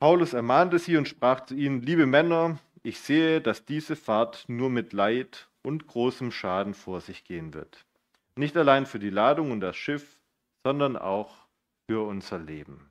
Paulus 0.00 0.32
ermahnte 0.32 0.78
sie 0.78 0.96
und 0.96 1.08
sprach 1.08 1.46
zu 1.46 1.54
ihnen, 1.54 1.80
liebe 1.82 2.06
Männer, 2.06 2.58
ich 2.82 2.98
sehe, 3.00 3.40
dass 3.40 3.64
diese 3.64 3.96
Fahrt 3.96 4.44
nur 4.48 4.70
mit 4.70 4.92
Leid 4.92 5.48
und 5.62 5.86
großem 5.86 6.32
Schaden 6.32 6.74
vor 6.74 7.00
sich 7.00 7.24
gehen 7.24 7.52
wird. 7.52 7.84
Nicht 8.36 8.56
allein 8.56 8.86
für 8.86 8.98
die 8.98 9.10
Ladung 9.10 9.50
und 9.50 9.60
das 9.60 9.76
Schiff, 9.76 10.18
sondern 10.64 10.96
auch 10.96 11.46
für 11.86 12.06
unser 12.06 12.38
Leben. 12.38 12.90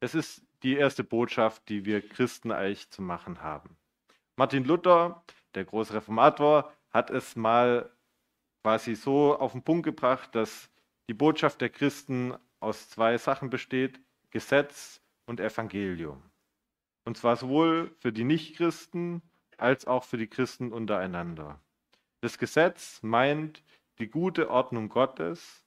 Es 0.00 0.14
ist 0.14 0.42
die 0.62 0.76
erste 0.76 1.04
Botschaft, 1.04 1.68
die 1.68 1.84
wir 1.84 2.06
Christen 2.06 2.52
eigentlich 2.52 2.90
zu 2.90 3.02
machen 3.02 3.42
haben. 3.42 3.76
Martin 4.36 4.64
Luther, 4.64 5.22
der 5.54 5.64
große 5.64 5.92
Reformator, 5.92 6.72
hat 6.90 7.10
es 7.10 7.36
mal 7.36 7.90
quasi 8.62 8.94
so 8.94 9.36
auf 9.38 9.52
den 9.52 9.62
Punkt 9.62 9.84
gebracht, 9.84 10.34
dass 10.34 10.70
die 11.08 11.14
Botschaft 11.14 11.60
der 11.60 11.68
Christen 11.68 12.34
aus 12.60 12.88
zwei 12.88 13.18
Sachen 13.18 13.50
besteht, 13.50 14.00
Gesetz 14.30 15.02
und 15.26 15.40
Evangelium. 15.40 16.29
Und 17.04 17.16
zwar 17.16 17.36
sowohl 17.36 17.94
für 17.98 18.12
die 18.12 18.24
Nichtchristen 18.24 19.22
als 19.56 19.86
auch 19.86 20.04
für 20.04 20.16
die 20.16 20.28
Christen 20.28 20.72
untereinander. 20.72 21.60
Das 22.20 22.38
Gesetz 22.38 23.02
meint 23.02 23.62
die 23.98 24.08
gute 24.08 24.50
Ordnung 24.50 24.88
Gottes, 24.88 25.64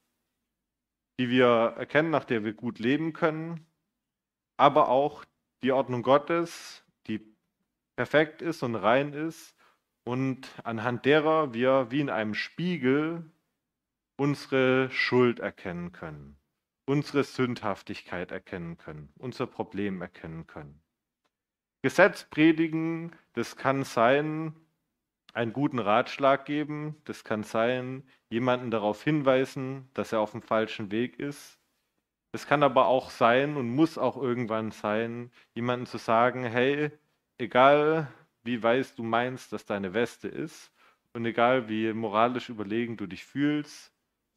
die 1.19 1.29
wir 1.29 1.75
erkennen, 1.77 2.09
nach 2.09 2.25
der 2.25 2.43
wir 2.43 2.53
gut 2.53 2.79
leben 2.79 3.13
können, 3.13 3.65
aber 4.57 4.89
auch 4.89 5.25
die 5.63 5.71
Ordnung 5.71 6.01
Gottes, 6.01 6.83
die 7.07 7.21
perfekt 7.95 8.41
ist 8.41 8.63
und 8.63 8.75
rein 8.75 9.13
ist 9.13 9.55
und 10.03 10.47
anhand 10.63 11.05
derer 11.05 11.53
wir 11.53 11.91
wie 11.91 12.01
in 12.01 12.09
einem 12.09 12.33
Spiegel 12.33 13.31
unsere 14.17 14.89
Schuld 14.91 15.39
erkennen 15.39 15.91
können 15.91 16.37
unsere 16.85 17.23
Sündhaftigkeit 17.23 18.31
erkennen 18.31 18.77
können, 18.77 19.13
unser 19.17 19.47
Problem 19.47 20.01
erkennen 20.01 20.47
können. 20.47 20.82
Gesetz 21.83 22.23
predigen, 22.23 23.13
das 23.33 23.57
kann 23.57 23.83
sein, 23.83 24.55
einen 25.33 25.51
guten 25.51 25.79
Ratschlag 25.79 26.45
geben, 26.45 26.95
das 27.03 27.25
kann 27.25 27.43
sein, 27.43 28.07
jemanden 28.29 28.71
darauf 28.71 29.03
hinweisen, 29.03 29.89
dass 29.93 30.13
er 30.13 30.21
auf 30.21 30.31
dem 30.31 30.41
falschen 30.41 30.91
Weg 30.91 31.19
ist. 31.19 31.59
Es 32.31 32.47
kann 32.47 32.63
aber 32.63 32.87
auch 32.87 33.09
sein 33.09 33.57
und 33.57 33.69
muss 33.69 33.97
auch 33.97 34.15
irgendwann 34.15 34.71
sein, 34.71 35.29
jemanden 35.55 35.85
zu 35.85 35.97
sagen, 35.97 36.45
hey, 36.45 36.89
egal 37.37 38.07
wie 38.43 38.63
weiß 38.63 38.95
du 38.95 39.03
meinst, 39.03 39.51
dass 39.51 39.65
deine 39.65 39.93
Weste 39.93 40.29
ist 40.29 40.71
und 41.11 41.25
egal 41.25 41.67
wie 41.67 41.91
moralisch 41.91 42.47
überlegen 42.47 42.95
du 42.95 43.07
dich 43.07 43.25
fühlst, 43.25 43.91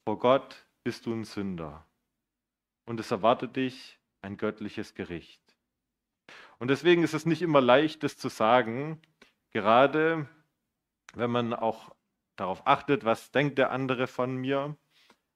vor 0.04 0.18
Gott 0.18 0.66
bist 0.82 1.06
du 1.06 1.14
ein 1.14 1.22
Sünder 1.22 1.86
und 2.86 2.98
es 2.98 3.12
erwartet 3.12 3.54
dich 3.54 4.00
ein 4.20 4.36
göttliches 4.36 4.94
Gericht. 4.94 5.45
Und 6.58 6.68
deswegen 6.68 7.02
ist 7.02 7.14
es 7.14 7.26
nicht 7.26 7.42
immer 7.42 7.60
leicht, 7.60 8.02
das 8.02 8.16
zu 8.16 8.28
sagen, 8.28 9.00
gerade 9.50 10.28
wenn 11.14 11.30
man 11.30 11.52
auch 11.52 11.94
darauf 12.36 12.66
achtet, 12.66 13.04
was 13.04 13.30
denkt 13.30 13.58
der 13.58 13.70
andere 13.70 14.06
von 14.06 14.36
mir. 14.36 14.76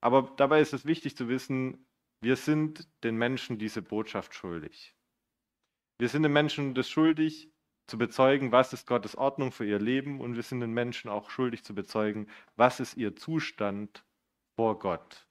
Aber 0.01 0.33
dabei 0.37 0.61
ist 0.61 0.73
es 0.73 0.85
wichtig 0.85 1.15
zu 1.15 1.27
wissen, 1.27 1.85
wir 2.21 2.35
sind 2.35 2.87
den 3.03 3.15
Menschen 3.15 3.57
diese 3.57 3.81
Botschaft 3.81 4.33
schuldig. 4.33 4.95
Wir 5.99 6.09
sind 6.09 6.23
den 6.23 6.33
Menschen 6.33 6.73
das 6.73 6.89
schuldig, 6.89 7.51
zu 7.87 7.97
bezeugen, 7.97 8.51
was 8.51 8.73
ist 8.73 8.87
Gottes 8.87 9.17
Ordnung 9.17 9.51
für 9.51 9.65
ihr 9.65 9.79
Leben 9.79 10.21
und 10.21 10.35
wir 10.35 10.43
sind 10.43 10.61
den 10.61 10.71
Menschen 10.71 11.09
auch 11.09 11.29
schuldig 11.29 11.63
zu 11.63 11.75
bezeugen, 11.75 12.29
was 12.55 12.79
ist 12.79 12.95
ihr 12.95 13.15
Zustand 13.15 14.05
vor 14.55 14.79
Gott. 14.79 15.27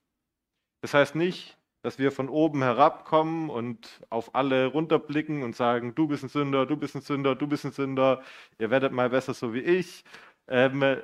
Das 0.83 0.93
heißt 0.93 1.15
nicht, 1.15 1.57
dass 1.83 1.99
wir 1.99 2.13
von 2.13 2.29
oben 2.29 2.63
herabkommen 2.63 3.51
und 3.51 4.01
auf 4.11 4.35
alle 4.35 4.67
runterblicken 4.67 5.43
und 5.43 5.57
sagen, 5.57 5.95
du 5.95 6.09
bist 6.09 6.23
ein 6.23 6.29
Sünder, 6.29 6.67
du 6.67 6.77
bist 6.77 6.95
ein 6.95 7.01
Sünder, 7.03 7.35
du 7.35 7.47
bist 7.47 7.65
ein 7.65 7.73
Sünder, 7.73 8.23
ihr 8.59 8.71
werdet 8.71 8.93
mal 8.93 9.11
besser 9.11 9.35
so 9.35 9.55
wie 9.55 9.61
ich, 9.61 10.05
ähm, 10.49 11.01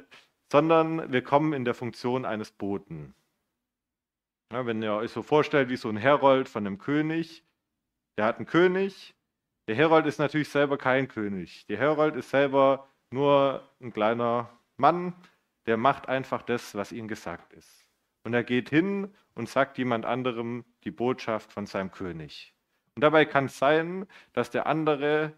sondern 0.50 1.12
wir 1.12 1.22
kommen 1.22 1.52
in 1.52 1.64
der 1.64 1.74
Funktion 1.74 2.24
eines 2.24 2.50
Boten. 2.50 3.14
Ja, 4.52 4.66
wenn 4.66 4.82
ihr 4.82 4.92
euch 4.92 5.10
so 5.10 5.22
vorstellt, 5.22 5.68
wie 5.70 5.76
so 5.76 5.88
ein 5.88 5.96
Herold 5.96 6.48
von 6.48 6.66
einem 6.66 6.78
König, 6.78 7.44
der 8.16 8.26
hat 8.26 8.36
einen 8.36 8.46
König, 8.46 9.14
der 9.68 9.74
Herold 9.74 10.06
ist 10.06 10.18
natürlich 10.18 10.48
selber 10.48 10.78
kein 10.78 11.08
König. 11.08 11.66
Der 11.66 11.78
Herold 11.78 12.14
ist 12.14 12.30
selber 12.30 12.88
nur 13.10 13.68
ein 13.80 13.92
kleiner 13.92 14.50
Mann, 14.76 15.14
der 15.66 15.76
macht 15.76 16.08
einfach 16.08 16.42
das, 16.42 16.74
was 16.76 16.92
ihm 16.92 17.08
gesagt 17.08 17.52
ist. 17.52 17.85
Und 18.26 18.34
er 18.34 18.42
geht 18.42 18.70
hin 18.70 19.14
und 19.36 19.48
sagt 19.48 19.78
jemand 19.78 20.04
anderem 20.04 20.64
die 20.82 20.90
Botschaft 20.90 21.52
von 21.52 21.64
seinem 21.64 21.92
König. 21.92 22.52
Und 22.96 23.02
dabei 23.02 23.24
kann 23.24 23.44
es 23.44 23.56
sein, 23.56 24.04
dass 24.32 24.50
der 24.50 24.66
andere 24.66 25.32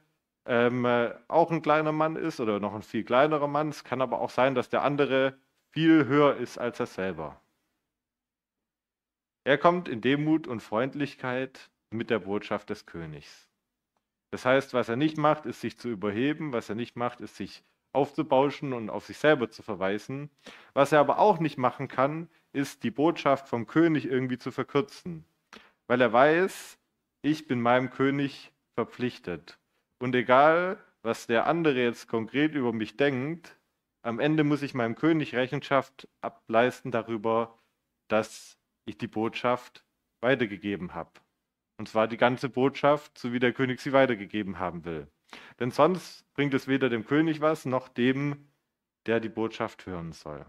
ähm, 0.46 0.86
auch 1.28 1.50
ein 1.50 1.60
kleiner 1.60 1.92
Mann 1.92 2.16
ist 2.16 2.40
oder 2.40 2.60
noch 2.60 2.74
ein 2.74 2.80
viel 2.80 3.04
kleinerer 3.04 3.46
Mann. 3.46 3.68
Es 3.68 3.84
kann 3.84 4.00
aber 4.00 4.22
auch 4.22 4.30
sein, 4.30 4.54
dass 4.54 4.70
der 4.70 4.84
andere 4.84 5.36
viel 5.68 6.06
höher 6.06 6.38
ist 6.38 6.56
als 6.56 6.80
er 6.80 6.86
selber. 6.86 7.38
Er 9.44 9.58
kommt 9.58 9.86
in 9.90 10.00
Demut 10.00 10.46
und 10.46 10.60
Freundlichkeit 10.60 11.68
mit 11.90 12.08
der 12.08 12.20
Botschaft 12.20 12.70
des 12.70 12.86
Königs. 12.86 13.50
Das 14.30 14.46
heißt, 14.46 14.72
was 14.72 14.88
er 14.88 14.96
nicht 14.96 15.18
macht, 15.18 15.44
ist 15.44 15.60
sich 15.60 15.78
zu 15.78 15.90
überheben, 15.90 16.54
was 16.54 16.70
er 16.70 16.74
nicht 16.74 16.96
macht, 16.96 17.20
ist 17.20 17.36
sich 17.36 17.62
aufzubauschen 17.92 18.72
und 18.72 18.88
auf 18.88 19.04
sich 19.04 19.18
selber 19.18 19.50
zu 19.50 19.62
verweisen. 19.62 20.30
Was 20.72 20.92
er 20.92 21.00
aber 21.00 21.18
auch 21.18 21.38
nicht 21.38 21.58
machen 21.58 21.88
kann, 21.88 22.30
ist 22.52 22.82
die 22.82 22.90
Botschaft 22.90 23.48
vom 23.48 23.66
König 23.66 24.06
irgendwie 24.06 24.38
zu 24.38 24.50
verkürzen, 24.50 25.24
weil 25.86 26.00
er 26.00 26.12
weiß, 26.12 26.78
ich 27.22 27.46
bin 27.46 27.60
meinem 27.60 27.90
König 27.90 28.52
verpflichtet. 28.74 29.58
Und 29.98 30.14
egal, 30.14 30.78
was 31.02 31.26
der 31.26 31.46
andere 31.46 31.82
jetzt 31.82 32.08
konkret 32.08 32.54
über 32.54 32.72
mich 32.72 32.96
denkt, 32.96 33.58
am 34.02 34.20
Ende 34.20 34.44
muss 34.44 34.62
ich 34.62 34.74
meinem 34.74 34.94
König 34.94 35.34
Rechenschaft 35.34 36.08
ableisten 36.20 36.90
darüber, 36.90 37.58
dass 38.08 38.56
ich 38.86 38.96
die 38.98 39.08
Botschaft 39.08 39.84
weitergegeben 40.20 40.94
habe. 40.94 41.10
Und 41.78 41.88
zwar 41.88 42.08
die 42.08 42.16
ganze 42.16 42.48
Botschaft, 42.48 43.18
so 43.18 43.32
wie 43.32 43.38
der 43.38 43.52
König 43.52 43.80
sie 43.80 43.92
weitergegeben 43.92 44.58
haben 44.58 44.84
will. 44.84 45.08
Denn 45.60 45.70
sonst 45.70 46.24
bringt 46.34 46.54
es 46.54 46.68
weder 46.68 46.88
dem 46.88 47.04
König 47.04 47.40
was, 47.40 47.64
noch 47.66 47.88
dem, 47.88 48.48
der 49.06 49.20
die 49.20 49.28
Botschaft 49.28 49.86
hören 49.86 50.12
soll. 50.12 50.44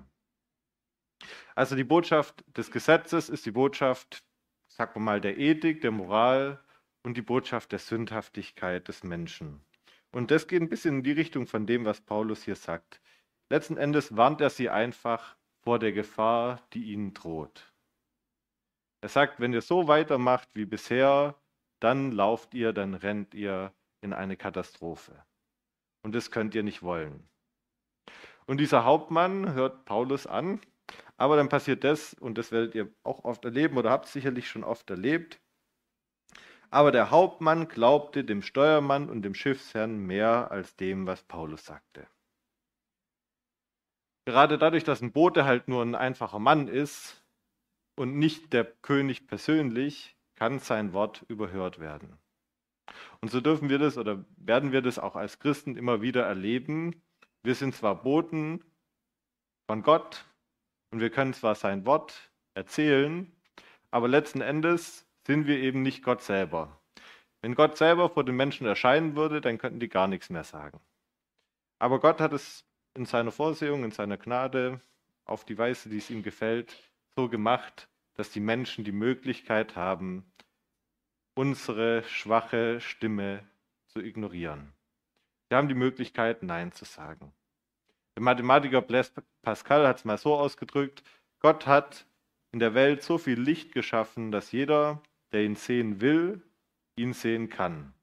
Also 1.55 1.75
die 1.75 1.83
Botschaft 1.83 2.43
des 2.57 2.71
Gesetzes 2.71 3.29
ist 3.29 3.45
die 3.45 3.51
Botschaft, 3.51 4.23
sagen 4.67 4.95
wir 4.95 5.01
mal, 5.01 5.21
der 5.21 5.37
Ethik, 5.37 5.81
der 5.81 5.91
Moral 5.91 6.63
und 7.03 7.17
die 7.17 7.21
Botschaft 7.21 7.71
der 7.71 7.79
Sündhaftigkeit 7.79 8.87
des 8.87 9.03
Menschen. 9.03 9.61
Und 10.11 10.31
das 10.31 10.47
geht 10.47 10.61
ein 10.61 10.69
bisschen 10.69 10.97
in 10.97 11.03
die 11.03 11.11
Richtung 11.11 11.45
von 11.45 11.65
dem, 11.65 11.85
was 11.85 12.01
Paulus 12.01 12.43
hier 12.43 12.55
sagt. 12.55 13.01
Letzten 13.49 13.77
Endes 13.77 14.15
warnt 14.15 14.41
er 14.41 14.49
sie 14.49 14.69
einfach 14.69 15.35
vor 15.61 15.79
der 15.79 15.91
Gefahr, 15.91 16.61
die 16.73 16.91
ihnen 16.91 17.13
droht. 17.13 17.73
Er 19.01 19.09
sagt, 19.09 19.39
wenn 19.39 19.53
ihr 19.53 19.61
so 19.61 19.87
weitermacht 19.87 20.49
wie 20.55 20.65
bisher, 20.65 21.35
dann 21.79 22.11
lauft 22.11 22.53
ihr, 22.53 22.73
dann 22.73 22.93
rennt 22.95 23.33
ihr 23.33 23.73
in 24.01 24.13
eine 24.13 24.35
Katastrophe. 24.35 25.23
Und 26.03 26.15
das 26.15 26.31
könnt 26.31 26.55
ihr 26.55 26.63
nicht 26.63 26.81
wollen. 26.81 27.29
Und 28.45 28.57
dieser 28.57 28.83
Hauptmann 28.83 29.53
hört 29.53 29.85
Paulus 29.85 30.25
an, 30.25 30.59
aber 31.17 31.35
dann 31.35 31.49
passiert 31.49 31.83
das, 31.83 32.13
und 32.13 32.37
das 32.37 32.51
werdet 32.51 32.75
ihr 32.75 32.93
auch 33.03 33.25
oft 33.25 33.43
erleben 33.45 33.77
oder 33.77 33.91
habt 33.91 34.07
sicherlich 34.07 34.49
schon 34.49 34.63
oft 34.63 34.89
erlebt. 34.89 35.41
Aber 36.71 36.91
der 36.91 37.09
Hauptmann 37.09 37.67
glaubte 37.67 38.23
dem 38.23 38.41
Steuermann 38.41 39.09
und 39.09 39.23
dem 39.23 39.33
Schiffsherrn 39.33 39.97
mehr 39.97 40.51
als 40.51 40.75
dem, 40.75 41.07
was 41.07 41.23
Paulus 41.23 41.65
sagte. 41.65 42.07
Gerade 44.25 44.59
dadurch, 44.59 44.83
dass 44.83 45.01
ein 45.01 45.11
Bote 45.11 45.45
halt 45.45 45.67
nur 45.67 45.81
ein 45.81 45.95
einfacher 45.95 46.39
Mann 46.39 46.67
ist 46.67 47.25
und 47.95 48.17
nicht 48.17 48.53
der 48.53 48.63
König 48.63 49.27
persönlich, 49.27 50.15
kann 50.35 50.59
sein 50.59 50.93
Wort 50.93 51.25
überhört 51.27 51.79
werden. 51.79 52.17
Und 53.21 53.31
so 53.31 53.41
dürfen 53.41 53.69
wir 53.69 53.79
das 53.79 53.97
oder 53.97 54.23
werden 54.37 54.71
wir 54.71 54.81
das 54.81 54.99
auch 54.99 55.15
als 55.15 55.39
Christen 55.39 55.75
immer 55.75 56.01
wieder 56.01 56.23
erleben. 56.23 57.01
Wir 57.43 57.55
sind 57.55 57.75
zwar 57.75 58.03
Boten 58.03 58.63
von 59.67 59.83
Gott 59.83 60.25
und 60.91 60.99
wir 60.99 61.09
können 61.09 61.33
zwar 61.33 61.55
sein 61.55 61.85
Wort 61.85 62.31
erzählen, 62.53 63.31
aber 63.91 64.07
letzten 64.07 64.41
Endes 64.41 65.07
sind 65.25 65.47
wir 65.47 65.57
eben 65.57 65.81
nicht 65.81 66.03
Gott 66.03 66.21
selber. 66.21 66.79
Wenn 67.41 67.55
Gott 67.55 67.77
selber 67.77 68.09
vor 68.09 68.23
den 68.23 68.35
Menschen 68.35 68.67
erscheinen 68.67 69.15
würde, 69.15 69.41
dann 69.41 69.57
könnten 69.57 69.79
die 69.79 69.89
gar 69.89 70.07
nichts 70.07 70.29
mehr 70.29 70.43
sagen. 70.43 70.79
Aber 71.79 71.99
Gott 71.99 72.19
hat 72.19 72.33
es 72.33 72.65
in 72.93 73.05
seiner 73.05 73.31
Vorsehung, 73.31 73.83
in 73.83 73.91
seiner 73.91 74.17
Gnade, 74.17 74.81
auf 75.25 75.45
die 75.45 75.57
Weise, 75.57 75.89
die 75.89 75.97
es 75.97 76.09
ihm 76.09 76.23
gefällt, 76.23 76.75
so 77.15 77.29
gemacht, 77.29 77.87
dass 78.15 78.31
die 78.31 78.39
Menschen 78.39 78.83
die 78.83 78.91
Möglichkeit 78.91 79.75
haben, 79.75 80.29
unsere 81.35 82.03
schwache 82.03 82.81
Stimme 82.81 83.47
zu 83.87 84.01
ignorieren. 84.01 84.73
Sie 85.49 85.55
haben 85.55 85.69
die 85.69 85.75
Möglichkeit, 85.75 86.43
Nein 86.43 86.73
zu 86.73 86.85
sagen. 86.85 87.33
Der 88.19 88.25
Mathematiker 88.25 88.81
Blaise 88.81 89.13
Pascal 89.43 89.87
hat 89.87 89.99
es 89.99 90.03
mal 90.03 90.17
so 90.17 90.35
ausgedrückt, 90.35 91.03
Gott 91.39 91.65
hat 91.67 92.05
in 92.51 92.59
der 92.59 92.73
Welt 92.73 93.01
so 93.01 93.17
viel 93.17 93.39
Licht 93.39 93.71
geschaffen, 93.71 94.29
dass 94.33 94.51
jeder, 94.51 95.01
der 95.31 95.45
ihn 95.45 95.55
sehen 95.55 96.01
will, 96.01 96.41
ihn 96.97 97.13
sehen 97.13 97.47
kann. 97.47 97.93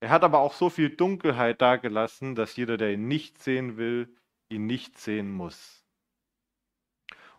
Er 0.00 0.10
hat 0.10 0.22
aber 0.22 0.40
auch 0.40 0.52
so 0.52 0.68
viel 0.68 0.90
Dunkelheit 0.90 1.62
dagelassen, 1.62 2.34
dass 2.34 2.56
jeder, 2.56 2.76
der 2.76 2.92
ihn 2.92 3.08
nicht 3.08 3.42
sehen 3.42 3.78
will, 3.78 4.14
ihn 4.50 4.66
nicht 4.66 4.98
sehen 4.98 5.32
muss. 5.32 5.82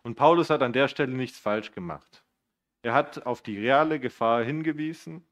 Und 0.01 0.15
Paulus 0.15 0.49
hat 0.49 0.63
an 0.63 0.73
der 0.73 0.87
Stelle 0.87 1.13
nichts 1.13 1.37
falsch 1.37 1.73
gemacht. 1.73 2.25
Er 2.81 2.95
hat 2.95 3.27
auf 3.27 3.43
die 3.43 3.59
reale 3.59 3.99
Gefahr 3.99 4.43
hingewiesen 4.43 5.23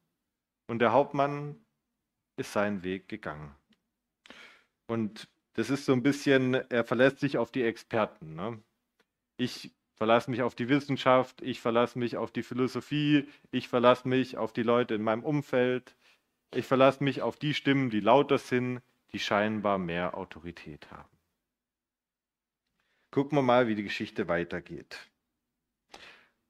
und 0.67 0.77
der 0.77 0.91
Hauptmann 0.91 1.59
ist 2.35 2.53
seinen 2.53 2.83
Weg 2.83 3.09
gegangen. 3.09 3.55
Und 4.85 5.27
das 5.57 5.71
ist 5.71 5.85
so 5.85 5.93
ein 5.93 6.03
bisschen, 6.03 6.53
er 6.53 6.83
verlässt 6.83 7.19
sich 7.19 7.39
auf 7.39 7.51
die 7.51 7.63
Experten. 7.63 8.35
Ne? 8.35 8.61
Ich 9.37 9.71
verlasse 9.95 10.29
mich 10.29 10.43
auf 10.43 10.53
die 10.53 10.69
Wissenschaft, 10.69 11.41
ich 11.41 11.59
verlasse 11.61 11.97
mich 11.97 12.15
auf 12.15 12.31
die 12.31 12.43
Philosophie, 12.43 13.27
ich 13.49 13.67
verlasse 13.67 14.07
mich 14.07 14.37
auf 14.37 14.53
die 14.53 14.61
Leute 14.61 14.93
in 14.93 15.01
meinem 15.01 15.23
Umfeld, 15.23 15.95
ich 16.53 16.67
verlasse 16.67 17.03
mich 17.03 17.23
auf 17.23 17.37
die 17.37 17.55
Stimmen, 17.55 17.89
die 17.89 18.01
lauter 18.01 18.37
sind, 18.37 18.83
die 19.13 19.19
scheinbar 19.19 19.79
mehr 19.79 20.15
Autorität 20.15 20.91
haben. 20.91 21.17
Gucken 23.09 23.35
wir 23.35 23.41
mal, 23.41 23.67
wie 23.67 23.75
die 23.75 23.83
Geschichte 23.83 24.27
weitergeht. 24.27 25.09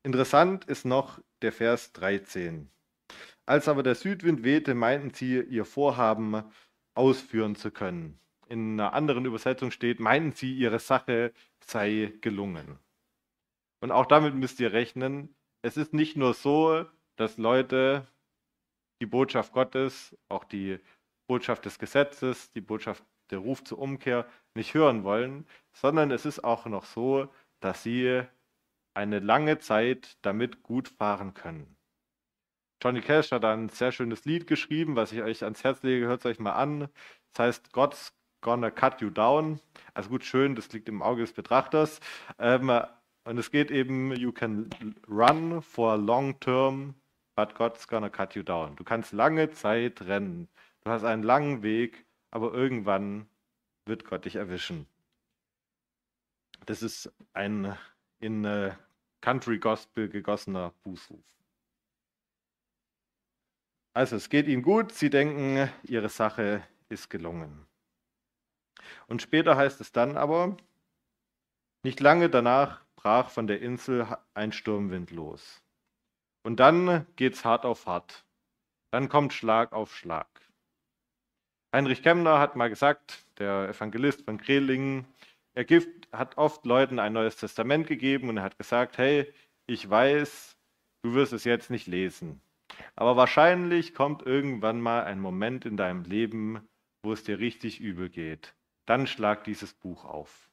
Interessant 0.04 0.65
ist 0.65 0.84
noch 0.84 1.22
der 1.41 1.54
Vers 1.54 1.93
13. 1.93 2.70
Als 3.46 3.70
aber 3.70 3.84
der 3.84 3.96
Südwind 3.96 4.43
wehte, 4.43 4.76
meinten 4.76 5.13
sie, 5.13 5.39
ihr 5.39 5.63
Vorhaben 5.63 6.43
ausführen 6.93 7.56
zu 7.56 7.72
können. 7.72 8.20
In 8.50 8.80
einer 8.80 8.94
anderen 8.94 9.26
Übersetzung 9.26 9.72
steht, 9.72 10.00
meinten 10.00 10.32
sie, 10.32 10.54
ihre 10.54 10.80
Sache 10.80 11.34
sei 11.60 12.14
gelungen. 12.22 12.80
Und 13.82 13.92
auch 13.92 14.06
damit 14.06 14.36
müsst 14.36 14.60
ihr 14.60 14.74
rechnen. 14.74 15.36
Es 15.62 15.78
ist 15.78 15.94
nicht 15.94 16.16
nur 16.16 16.34
so, 16.34 16.86
dass 17.18 17.38
Leute 17.38 18.08
die 19.02 19.06
Botschaft 19.06 19.54
Gottes, 19.54 20.16
auch 20.30 20.44
die 20.44 20.80
Botschaft 21.28 21.66
des 21.66 21.78
Gesetzes, 21.78 22.52
die 22.52 22.62
Botschaft 22.62 23.04
der 23.30 23.40
Ruf 23.40 23.64
zur 23.64 23.80
Umkehr 23.80 24.26
nicht 24.56 24.74
hören 24.74 25.04
wollen, 25.04 25.46
sondern 25.74 26.12
es 26.12 26.26
ist 26.26 26.44
auch 26.44 26.66
noch 26.66 26.86
so, 26.86 27.28
dass 27.60 27.84
sie 27.84 28.24
eine 28.94 29.20
lange 29.20 29.60
Zeit 29.60 30.18
damit 30.22 30.64
gut 30.64 30.88
fahren 30.88 31.34
können. 31.34 31.76
Johnny 32.82 33.02
Cash 33.02 33.32
hat 33.32 33.44
ein 33.44 33.70
sehr 33.70 33.92
schönes 33.92 34.26
Lied 34.26 34.48
geschrieben, 34.48 34.96
was 34.96 35.12
ich 35.12 35.22
euch 35.22 35.44
ans 35.44 35.64
Herz 35.64 35.84
lege, 35.84 36.08
hört 36.08 36.22
es 36.22 36.26
euch 36.26 36.40
mal 36.40 36.54
an. 36.54 36.90
Das 37.34 37.40
heißt 37.40 37.74
God's 37.74 38.17
Gonna 38.48 38.72
Cut 38.72 39.02
You 39.02 39.10
Down. 39.10 39.60
Also 39.94 40.08
gut, 40.08 40.24
schön, 40.24 40.56
das 40.56 40.72
liegt 40.72 40.88
im 40.88 41.02
Auge 41.02 41.20
des 41.20 41.34
Betrachters. 41.34 42.00
Ähm, 42.40 42.72
und 43.26 43.38
es 43.38 43.52
geht 43.52 43.72
eben, 43.72 44.16
you 44.16 44.32
can 44.32 44.70
run 45.10 45.62
for 45.62 45.98
long 45.98 46.40
term, 46.40 46.96
but 47.36 47.56
God's 47.56 47.86
gonna 47.90 48.10
cut 48.10 48.36
you 48.36 48.44
down. 48.44 48.78
Du 48.78 48.86
kannst 48.86 49.12
lange 49.12 49.52
Zeit 49.52 50.02
rennen. 50.04 50.48
Du 50.86 50.92
hast 50.92 51.04
einen 51.04 51.24
langen 51.24 51.62
Weg, 51.62 52.06
aber 52.32 52.54
irgendwann 52.54 53.28
wird 53.86 54.06
Gott 54.06 54.24
dich 54.24 54.38
erwischen. 54.38 54.88
Das 56.66 56.82
ist 56.82 57.12
ein 57.34 57.78
in 58.22 58.46
äh, 58.46 58.72
Country 59.20 59.60
Gospel 59.60 60.08
gegossener 60.08 60.72
Bußruf. 60.86 61.26
Also 63.94 64.16
es 64.16 64.30
geht 64.30 64.48
ihnen 64.48 64.62
gut, 64.62 64.94
sie 64.94 65.10
denken, 65.10 65.70
ihre 65.84 66.08
Sache 66.08 66.64
ist 66.88 67.10
gelungen. 67.10 67.68
Und 69.08 69.21
später 69.21 69.58
heißt 69.58 69.82
es 69.82 69.91
dann 69.91 70.17
aber, 70.17 70.58
nicht 71.84 72.00
lange 72.00 72.30
danach 72.30 72.82
brach 72.95 73.30
von 73.30 73.47
der 73.47 73.62
Insel 73.62 74.08
ein 74.34 74.52
Sturmwind 74.52 75.12
los. 75.12 75.62
Und 76.43 76.60
dann 76.60 77.06
geht's 77.15 77.45
hart 77.45 77.65
auf 77.65 77.86
hart. 77.86 78.26
Dann 78.91 79.10
kommt 79.10 79.34
Schlag 79.34 79.73
auf 79.73 79.95
Schlag. 79.95 80.28
Heinrich 81.73 82.02
Kemmner 82.02 82.39
hat 82.39 82.56
mal 82.56 82.69
gesagt, 82.69 83.26
der 83.38 83.69
Evangelist 83.69 84.23
von 84.23 84.38
Krelingen, 84.38 85.06
er 85.54 85.65
gibt, 85.65 86.12
hat 86.12 86.38
oft 86.38 86.65
Leuten 86.65 87.00
ein 87.00 87.13
neues 87.13 87.36
Testament 87.36 87.88
gegeben 87.88 88.30
und 88.30 88.38
er 88.38 88.43
hat 88.43 88.58
gesagt, 88.58 88.97
hey, 88.97 89.32
ich 89.65 89.89
weiß, 89.89 90.58
du 91.04 91.13
wirst 91.13 91.34
es 91.34 91.43
jetzt 91.43 91.69
nicht 91.69 91.88
lesen. 91.88 92.41
Aber 92.95 93.17
wahrscheinlich 93.17 93.93
kommt 93.93 94.26
irgendwann 94.26 94.82
mal 94.82 95.04
ein 95.04 95.19
Moment 95.19 95.65
in 95.65 95.78
deinem 95.78 96.04
Leben, 96.04 96.67
wo 97.04 97.13
es 97.13 97.23
dir 97.23 97.39
richtig 97.39 97.80
übel 97.80 98.10
geht. 98.10 98.56
Dann 98.88 99.06
schlag 99.06 99.43
dieses 99.43 99.73
Buch 99.73 100.06
auf. 100.06 100.50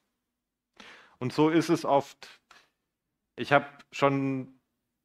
Und 1.17 1.33
so 1.33 1.49
ist 1.49 1.69
es 1.69 1.85
oft. 1.85 2.41
Ich 3.35 3.51
habe 3.51 3.65
schon 3.91 4.59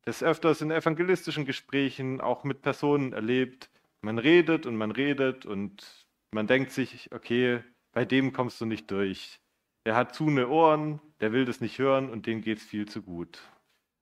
des 0.06 0.22
Öfters 0.22 0.60
in 0.60 0.70
evangelistischen 0.70 1.44
Gesprächen 1.44 2.20
auch 2.20 2.44
mit 2.44 2.62
Personen 2.62 3.12
erlebt, 3.12 3.70
man 4.02 4.18
redet 4.18 4.66
und 4.66 4.76
man 4.76 4.90
redet 4.90 5.46
und 5.46 6.06
man 6.32 6.46
denkt 6.46 6.72
sich, 6.72 7.12
okay, 7.12 7.62
bei 7.92 8.04
dem 8.04 8.32
kommst 8.32 8.60
du 8.60 8.66
nicht 8.66 8.90
durch. 8.90 9.40
Der 9.86 9.94
hat 9.94 10.14
zu 10.14 10.26
eine 10.26 10.48
Ohren, 10.48 11.00
der 11.20 11.32
will 11.32 11.44
das 11.44 11.60
nicht 11.60 11.78
hören 11.78 12.10
und 12.10 12.26
dem 12.26 12.40
geht 12.40 12.58
es 12.58 12.64
viel 12.64 12.88
zu 12.88 13.02
gut. 13.02 13.40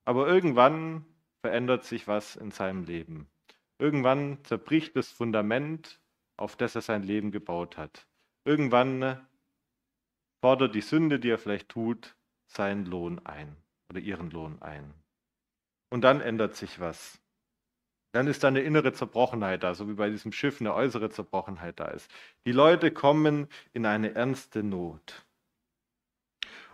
Aber 0.05 0.27
irgendwann 0.27 1.05
verändert 1.41 1.85
sich 1.85 2.07
was 2.07 2.35
in 2.35 2.51
seinem 2.51 2.85
Leben. 2.85 3.29
Irgendwann 3.77 4.43
zerbricht 4.43 4.95
das 4.95 5.09
Fundament, 5.09 6.01
auf 6.37 6.55
das 6.55 6.75
er 6.75 6.81
sein 6.81 7.03
Leben 7.03 7.31
gebaut 7.31 7.77
hat. 7.77 8.08
Irgendwann 8.49 9.27
fordert 10.41 10.73
die 10.73 10.81
Sünde, 10.81 11.19
die 11.19 11.29
er 11.29 11.37
vielleicht 11.37 11.69
tut, 11.69 12.15
seinen 12.47 12.87
Lohn 12.87 13.23
ein 13.23 13.55
oder 13.91 13.99
ihren 13.99 14.31
Lohn 14.31 14.59
ein. 14.59 14.91
Und 15.91 16.01
dann 16.01 16.19
ändert 16.19 16.55
sich 16.55 16.79
was. 16.79 17.21
Dann 18.11 18.25
ist 18.25 18.43
da 18.43 18.47
eine 18.47 18.61
innere 18.61 18.91
Zerbrochenheit 18.91 19.61
da, 19.61 19.75
so 19.75 19.87
wie 19.87 19.93
bei 19.93 20.09
diesem 20.09 20.31
Schiff 20.31 20.61
eine 20.61 20.73
äußere 20.73 21.11
Zerbrochenheit 21.11 21.79
da 21.79 21.89
ist. 21.89 22.09
Die 22.47 22.51
Leute 22.51 22.89
kommen 22.89 23.49
in 23.71 23.85
eine 23.85 24.15
ernste 24.15 24.63
Not. 24.63 25.27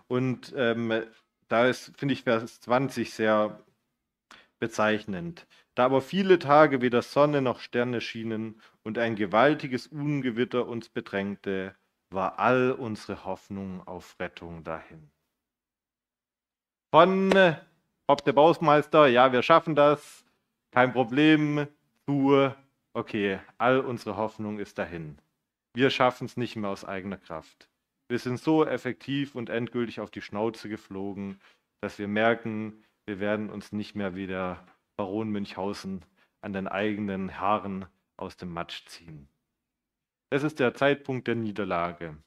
Und 0.07 0.53
ähm, 0.55 1.03
da 1.49 1.67
ist, 1.67 1.91
finde 1.97 2.13
ich, 2.13 2.23
Vers 2.23 2.61
20 2.61 3.13
sehr 3.13 3.61
bezeichnend. 4.59 5.47
Da 5.75 5.85
aber 5.85 6.01
viele 6.01 6.39
Tage 6.39 6.81
weder 6.81 7.01
Sonne 7.01 7.41
noch 7.41 7.59
Sterne 7.59 8.01
schienen 8.01 8.61
und 8.83 8.97
ein 8.97 9.15
gewaltiges 9.15 9.87
Ungewitter 9.87 10.67
uns 10.67 10.89
bedrängte, 10.89 11.75
war 12.09 12.39
all 12.39 12.71
unsere 12.71 13.25
Hoffnung 13.25 13.85
auf 13.87 14.15
Rettung 14.19 14.63
dahin. 14.63 15.11
Von 16.93 17.31
Bob 18.07 18.23
der 18.23 18.33
Bausmeister, 18.33 19.07
ja, 19.07 19.33
wir 19.33 19.41
schaffen 19.41 19.75
das, 19.75 20.23
kein 20.71 20.93
Problem, 20.93 21.67
zu, 22.05 22.51
okay, 22.93 23.39
all 23.57 23.79
unsere 23.79 24.15
Hoffnung 24.15 24.59
ist 24.59 24.77
dahin. 24.77 25.17
Wir 25.73 25.89
schaffen 25.89 26.25
es 26.25 26.37
nicht 26.37 26.55
mehr 26.55 26.69
aus 26.69 26.85
eigener 26.85 27.17
Kraft. 27.17 27.69
Wir 28.07 28.19
sind 28.19 28.39
so 28.39 28.65
effektiv 28.65 29.35
und 29.35 29.49
endgültig 29.49 29.99
auf 29.99 30.11
die 30.11 30.21
Schnauze 30.21 30.69
geflogen, 30.69 31.41
dass 31.81 31.97
wir 31.97 32.07
merken, 32.07 32.83
wir 33.05 33.19
werden 33.19 33.49
uns 33.49 33.71
nicht 33.71 33.95
mehr 33.95 34.15
wie 34.15 34.27
der 34.27 34.65
Baron 34.97 35.29
Münchhausen 35.29 36.03
an 36.41 36.53
den 36.53 36.67
eigenen 36.67 37.39
Haaren 37.39 37.85
aus 38.17 38.37
dem 38.37 38.51
Matsch 38.51 38.85
ziehen. 38.85 39.27
Das 40.31 40.43
ist 40.43 40.59
der 40.59 40.73
Zeitpunkt 40.73 41.27
der 41.27 41.35
Niederlage. 41.35 42.17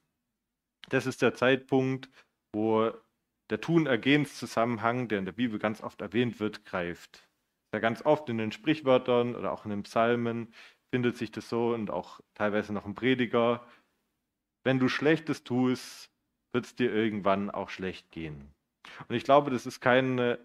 Das 0.88 1.06
ist 1.06 1.22
der 1.22 1.34
Zeitpunkt, 1.34 2.08
wo 2.52 2.92
der 3.50 3.60
Tun-Ergehens-Zusammenhang, 3.60 5.08
der 5.08 5.18
in 5.18 5.24
der 5.24 5.32
Bibel 5.32 5.58
ganz 5.58 5.82
oft 5.82 6.00
erwähnt 6.00 6.40
wird, 6.40 6.64
greift. 6.64 7.28
Ja, 7.72 7.80
ganz 7.80 8.02
oft 8.04 8.28
in 8.28 8.38
den 8.38 8.52
Sprichwörtern 8.52 9.34
oder 9.34 9.52
auch 9.52 9.64
in 9.64 9.70
den 9.70 9.82
Psalmen 9.82 10.52
findet 10.90 11.16
sich 11.16 11.30
das 11.30 11.48
so 11.48 11.74
und 11.74 11.90
auch 11.90 12.20
teilweise 12.34 12.72
noch 12.72 12.86
im 12.86 12.94
Prediger. 12.94 13.66
Wenn 14.64 14.78
du 14.78 14.88
Schlechtes 14.88 15.44
tust, 15.44 16.10
wird 16.52 16.64
es 16.64 16.74
dir 16.74 16.92
irgendwann 16.92 17.50
auch 17.50 17.68
schlecht 17.68 18.10
gehen. 18.10 18.54
Und 19.08 19.16
ich 19.16 19.24
glaube, 19.24 19.50
das 19.50 19.66
ist 19.66 19.80
kein 19.80 20.18
äh, 20.18 20.38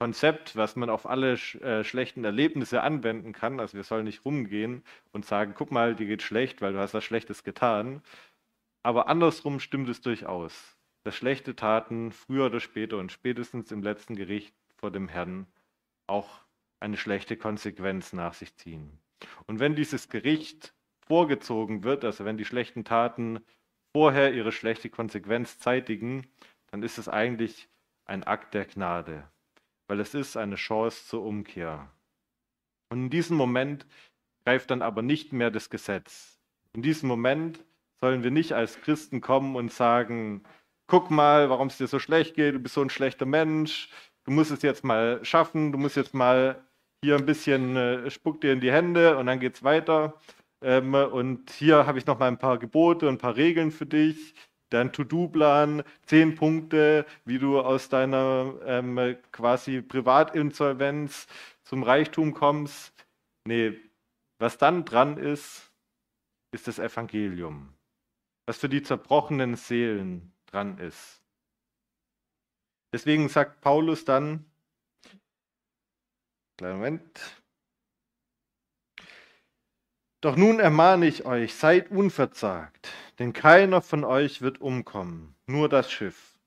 Konzept, 0.00 0.56
was 0.56 0.76
man 0.76 0.88
auf 0.88 1.06
alle 1.06 1.34
äh, 1.34 1.84
schlechten 1.84 2.24
Erlebnisse 2.24 2.80
anwenden 2.82 3.34
kann. 3.34 3.60
Also 3.60 3.76
wir 3.76 3.84
sollen 3.84 4.06
nicht 4.06 4.24
rumgehen 4.24 4.82
und 5.12 5.26
sagen, 5.26 5.52
guck 5.54 5.70
mal, 5.70 5.94
dir 5.94 6.06
geht 6.06 6.22
schlecht, 6.22 6.62
weil 6.62 6.72
du 6.72 6.78
hast 6.78 6.94
was 6.94 7.04
Schlechtes 7.04 7.44
getan. 7.44 8.02
Aber 8.82 9.08
andersrum 9.08 9.60
stimmt 9.60 9.90
es 9.90 10.00
durchaus, 10.00 10.78
dass 11.04 11.14
schlechte 11.14 11.54
Taten 11.54 12.12
früher 12.12 12.46
oder 12.46 12.60
später 12.60 12.96
und 12.96 13.12
spätestens 13.12 13.70
im 13.72 13.82
letzten 13.82 14.16
Gericht 14.16 14.54
vor 14.76 14.90
dem 14.90 15.06
Herrn 15.06 15.46
auch 16.06 16.40
eine 16.80 16.96
schlechte 16.96 17.36
Konsequenz 17.36 18.14
nach 18.14 18.32
sich 18.32 18.56
ziehen. 18.56 18.98
Und 19.46 19.60
wenn 19.60 19.76
dieses 19.76 20.08
Gericht 20.08 20.72
vorgezogen 21.06 21.84
wird, 21.84 22.06
also 22.06 22.24
wenn 22.24 22.38
die 22.38 22.46
schlechten 22.46 22.84
Taten 22.84 23.40
vorher 23.92 24.32
ihre 24.32 24.50
schlechte 24.50 24.88
Konsequenz 24.88 25.58
zeitigen, 25.58 26.26
dann 26.68 26.82
ist 26.82 26.96
es 26.96 27.10
eigentlich 27.10 27.68
ein 28.06 28.24
Akt 28.24 28.54
der 28.54 28.64
Gnade, 28.64 29.28
weil 29.90 29.98
es 29.98 30.14
ist 30.14 30.36
eine 30.36 30.54
Chance 30.54 31.08
zur 31.08 31.24
Umkehr. 31.24 31.90
Und 32.90 33.04
in 33.04 33.10
diesem 33.10 33.36
Moment 33.36 33.86
greift 34.44 34.70
dann 34.70 34.82
aber 34.82 35.02
nicht 35.02 35.32
mehr 35.32 35.50
das 35.50 35.68
Gesetz. 35.68 36.38
In 36.74 36.82
diesem 36.82 37.08
Moment 37.08 37.64
sollen 38.00 38.22
wir 38.22 38.30
nicht 38.30 38.52
als 38.52 38.80
Christen 38.80 39.20
kommen 39.20 39.56
und 39.56 39.72
sagen, 39.72 40.44
guck 40.86 41.10
mal, 41.10 41.50
warum 41.50 41.66
es 41.66 41.78
dir 41.78 41.88
so 41.88 41.98
schlecht 41.98 42.36
geht, 42.36 42.54
du 42.54 42.60
bist 42.60 42.74
so 42.74 42.82
ein 42.82 42.88
schlechter 42.88 43.26
Mensch, 43.26 43.90
du 44.22 44.30
musst 44.30 44.52
es 44.52 44.62
jetzt 44.62 44.84
mal 44.84 45.24
schaffen, 45.24 45.72
du 45.72 45.78
musst 45.78 45.96
jetzt 45.96 46.14
mal 46.14 46.64
hier 47.04 47.16
ein 47.16 47.26
bisschen, 47.26 47.76
äh, 47.76 48.10
spuck 48.12 48.40
dir 48.40 48.52
in 48.52 48.60
die 48.60 48.70
Hände 48.70 49.18
und 49.18 49.26
dann 49.26 49.40
geht 49.40 49.56
es 49.56 49.64
weiter. 49.64 50.14
Ähm, 50.62 50.94
und 50.94 51.50
hier 51.50 51.86
habe 51.86 51.98
ich 51.98 52.06
noch 52.06 52.20
mal 52.20 52.28
ein 52.28 52.38
paar 52.38 52.58
Gebote 52.58 53.08
und 53.08 53.14
ein 53.14 53.18
paar 53.18 53.34
Regeln 53.34 53.72
für 53.72 53.86
dich. 53.86 54.36
Dein 54.70 54.92
To-Do-Plan, 54.92 55.82
zehn 56.06 56.34
Punkte, 56.36 57.04
wie 57.24 57.38
du 57.38 57.60
aus 57.60 57.88
deiner 57.88 58.54
ähm, 58.64 59.16
quasi 59.32 59.82
Privatinsolvenz 59.82 61.26
zum 61.64 61.82
Reichtum 61.82 62.34
kommst. 62.34 62.94
Nee, 63.46 63.78
was 64.38 64.58
dann 64.58 64.84
dran 64.84 65.16
ist, 65.16 65.70
ist 66.52 66.68
das 66.68 66.78
Evangelium. 66.78 67.74
Was 68.46 68.58
für 68.58 68.68
die 68.68 68.82
zerbrochenen 68.82 69.56
Seelen 69.56 70.32
dran 70.46 70.78
ist. 70.78 71.20
Deswegen 72.92 73.28
sagt 73.28 73.60
Paulus 73.60 74.04
dann, 74.04 74.50
Kleinen 76.60 76.76
Moment. 76.76 77.39
Doch 80.20 80.36
nun 80.36 80.60
ermahne 80.60 81.06
ich 81.06 81.24
euch, 81.24 81.54
seid 81.54 81.90
unverzagt, 81.90 82.92
denn 83.18 83.32
keiner 83.32 83.80
von 83.80 84.04
euch 84.04 84.42
wird 84.42 84.60
umkommen, 84.60 85.34
nur 85.46 85.68
das 85.70 85.90
Schiff. 85.90 86.38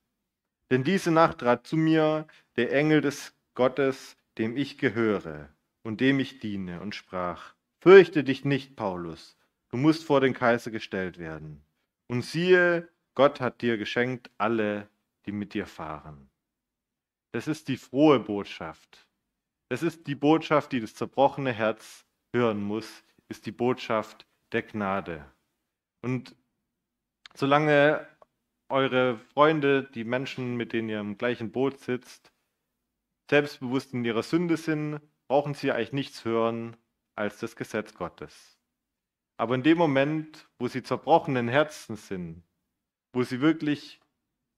Denn 0.70 0.84
diese 0.84 1.10
Nacht 1.10 1.38
trat 1.38 1.66
zu 1.66 1.76
mir 1.76 2.26
der 2.56 2.72
Engel 2.72 3.00
des 3.00 3.34
Gottes, 3.54 4.16
dem 4.38 4.56
ich 4.56 4.78
gehöre 4.78 5.48
und 5.82 6.00
dem 6.00 6.20
ich 6.20 6.38
diene, 6.38 6.80
und 6.80 6.94
sprach, 6.94 7.54
Fürchte 7.80 8.24
dich 8.24 8.44
nicht, 8.44 8.76
Paulus, 8.76 9.36
du 9.70 9.76
musst 9.76 10.04
vor 10.04 10.20
den 10.20 10.34
Kaiser 10.34 10.70
gestellt 10.70 11.18
werden. 11.18 11.62
Und 12.08 12.22
siehe, 12.22 12.88
Gott 13.14 13.40
hat 13.40 13.60
dir 13.60 13.76
geschenkt 13.76 14.30
alle, 14.38 14.88
die 15.26 15.32
mit 15.32 15.52
dir 15.52 15.66
fahren. 15.66 16.30
Das 17.32 17.48
ist 17.48 17.68
die 17.68 17.76
frohe 17.76 18.20
Botschaft. 18.20 19.06
Das 19.68 19.82
ist 19.82 20.06
die 20.06 20.14
Botschaft, 20.14 20.72
die 20.72 20.80
das 20.80 20.94
zerbrochene 20.94 21.52
Herz 21.52 22.06
hören 22.32 22.62
muss, 22.62 23.02
ist 23.28 23.46
die 23.46 23.52
Botschaft 23.52 24.26
der 24.52 24.62
Gnade. 24.62 25.24
Und 26.02 26.34
solange 27.34 28.06
eure 28.68 29.18
Freunde, 29.18 29.84
die 29.84 30.04
Menschen, 30.04 30.56
mit 30.56 30.72
denen 30.72 30.88
ihr 30.88 31.00
im 31.00 31.18
gleichen 31.18 31.52
Boot 31.52 31.80
sitzt, 31.80 32.32
selbstbewusst 33.30 33.94
in 33.94 34.04
ihrer 34.04 34.22
Sünde 34.22 34.56
sind, 34.56 35.00
brauchen 35.28 35.54
sie 35.54 35.72
eigentlich 35.72 35.92
nichts 35.92 36.24
hören 36.24 36.76
als 37.16 37.38
das 37.38 37.56
Gesetz 37.56 37.94
Gottes. 37.94 38.58
Aber 39.36 39.54
in 39.54 39.62
dem 39.62 39.78
Moment, 39.78 40.48
wo 40.58 40.68
sie 40.68 40.82
zerbrochenen 40.82 41.48
Herzen 41.48 41.96
sind, 41.96 42.44
wo 43.12 43.22
sie 43.22 43.40
wirklich 43.40 44.00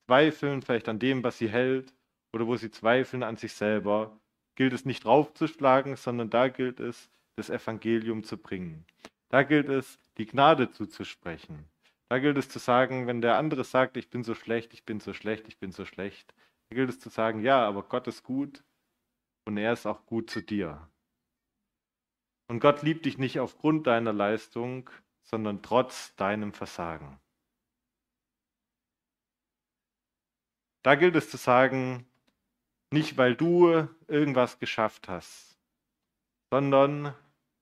zweifeln 0.07 0.63
vielleicht 0.63 0.89
an 0.89 0.99
dem, 0.99 1.23
was 1.23 1.39
sie 1.39 1.49
hält, 1.49 1.95
oder 2.33 2.47
wo 2.47 2.57
sie 2.57 2.71
zweifeln 2.71 3.23
an 3.23 3.37
sich 3.37 3.55
selber, 3.55 4.21
gilt 4.57 4.73
es 4.73 4.85
nicht 4.85 5.05
draufzuschlagen, 5.05 5.97
sondern 5.97 6.29
da 6.29 6.49
gilt 6.49 6.81
es, 6.81 7.11
das 7.37 7.51
Evangelium 7.51 8.25
zu 8.25 8.39
bringen. 8.39 8.85
Da 9.29 9.43
gilt 9.43 9.69
es, 9.69 9.99
die 10.19 10.27
Gnade 10.27 10.71
zuzusprechen. 10.71 11.69
Da 12.09 12.19
gilt 12.19 12.39
es 12.39 12.49
zu 12.49 12.59
sagen, 12.59 13.07
wenn 13.07 13.21
der 13.21 13.37
andere 13.37 13.65
sagt, 13.65 13.97
ich 13.97 14.11
bin 14.11 14.23
so 14.23 14.35
schlecht, 14.35 14.73
ich 14.73 14.85
bin 14.85 15.01
so 15.01 15.13
schlecht, 15.13 15.49
ich 15.49 15.59
bin 15.59 15.73
so 15.73 15.85
schlecht, 15.85 16.35
da 16.69 16.77
gilt 16.77 16.91
es 16.91 17.01
zu 17.01 17.09
sagen, 17.09 17.43
ja, 17.43 17.67
aber 17.67 17.83
Gott 17.83 18.07
ist 18.07 18.23
gut 18.23 18.65
und 19.45 19.57
er 19.57 19.73
ist 19.73 19.87
auch 19.87 20.07
gut 20.07 20.31
zu 20.31 20.43
dir. 20.43 20.89
Und 22.49 22.61
Gott 22.61 22.83
liebt 22.83 23.07
dich 23.07 23.19
nicht 23.19 23.41
aufgrund 23.41 23.87
deiner 23.87 24.13
Leistung, 24.13 24.89
sondern 25.25 25.63
trotz 25.63 26.15
deinem 26.15 26.53
Versagen. 26.53 27.19
Da 30.85 30.95
gilt 30.95 31.17
es 31.17 31.29
zu 31.29 31.37
sagen, 31.37 32.07
nicht, 32.93 33.19
weil 33.19 33.35
du 33.35 33.89
irgendwas 34.07 34.61
geschafft 34.61 35.09
hast, 35.09 35.59
sondern 36.53 37.13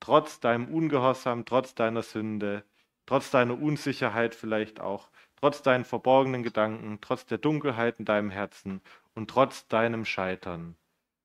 trotz 0.04 0.38
deinem 0.38 0.68
Ungehorsam, 0.68 1.46
trotz 1.46 1.74
deiner 1.74 2.02
Sünde, 2.02 2.62
trotz 3.06 3.30
deiner 3.30 3.58
Unsicherheit 3.58 4.34
vielleicht 4.34 4.78
auch, 4.78 5.08
trotz 5.36 5.62
deinen 5.62 5.86
verborgenen 5.86 6.42
Gedanken, 6.42 6.98
trotz 7.00 7.24
der 7.24 7.38
Dunkelheit 7.38 7.98
in 8.00 8.04
deinem 8.04 8.30
Herzen 8.30 8.82
und 9.14 9.30
trotz 9.30 9.66
deinem 9.66 10.04
Scheitern, 10.04 10.76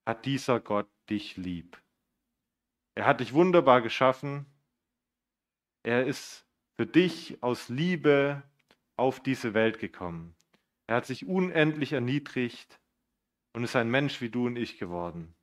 hat 0.06 0.26
dieser 0.26 0.62
Gott 0.62 0.88
dich 1.10 1.36
lieb. 1.36 1.82
Er 2.96 3.06
hat 3.06 3.20
dich 3.20 3.34
wunderbar 3.34 3.82
geschaffen. 3.82 4.46
Er 5.84 6.06
ist 6.06 6.46
für 6.78 6.86
dich 6.86 7.44
aus 7.44 7.68
Liebe 7.68 8.44
auf 8.96 9.20
diese 9.20 9.54
Welt 9.54 9.80
gekommen. 9.80 10.38
Er 10.88 10.96
hat 10.96 11.06
sich 11.06 11.28
unendlich 11.28 11.92
erniedrigt 11.92 12.80
und 13.52 13.66
ist 13.66 13.76
ein 13.76 13.92
Mensch 13.92 14.22
wie 14.22 14.30
du 14.30 14.48
und 14.48 14.56
ich 14.56 14.78
geworden. 14.78 15.36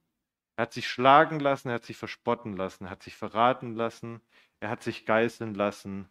Er 0.56 0.62
hat 0.62 0.72
sich 0.72 0.88
schlagen 0.88 1.38
lassen, 1.38 1.68
er 1.68 1.74
hat 1.74 1.84
sich 1.84 1.98
verspotten 1.98 2.56
lassen, 2.56 2.84
er 2.84 2.90
hat 2.90 3.02
sich 3.02 3.14
verraten 3.14 3.74
lassen, 3.74 4.22
er 4.60 4.70
hat 4.70 4.82
sich 4.82 5.04
geißeln 5.04 5.54
lassen 5.54 6.08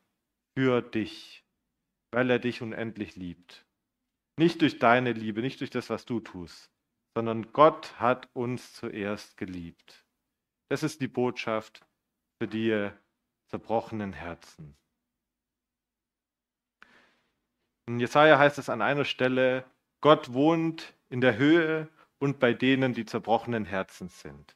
für 0.55 0.81
dich, 0.81 1.43
weil 2.11 2.29
er 2.29 2.39
dich 2.39 2.61
unendlich 2.61 3.15
liebt. 3.15 3.65
Nicht 4.37 4.61
durch 4.61 4.79
deine 4.79 5.13
Liebe, 5.13 5.41
nicht 5.41 5.61
durch 5.61 5.71
das, 5.71 5.89
was 5.89 6.05
du 6.05 6.19
tust, 6.19 6.71
sondern 7.15 7.53
Gott 7.53 7.99
hat 7.99 8.29
uns 8.33 8.73
zuerst 8.73 9.37
geliebt. 9.37 10.05
Das 10.69 10.83
ist 10.83 11.01
die 11.01 11.07
Botschaft 11.07 11.85
für 12.37 12.47
die 12.47 12.91
zerbrochenen 13.47 14.13
Herzen. 14.13 14.75
In 17.87 17.99
Jesaja 17.99 18.37
heißt 18.37 18.57
es 18.57 18.69
an 18.69 18.81
einer 18.81 19.05
Stelle, 19.05 19.63
Gott 20.01 20.33
wohnt 20.33 20.93
in 21.09 21.21
der 21.21 21.37
Höhe 21.37 21.87
und 22.19 22.39
bei 22.39 22.53
denen, 22.53 22.93
die 22.93 23.05
zerbrochenen 23.05 23.65
Herzen 23.65 24.09
sind. 24.09 24.55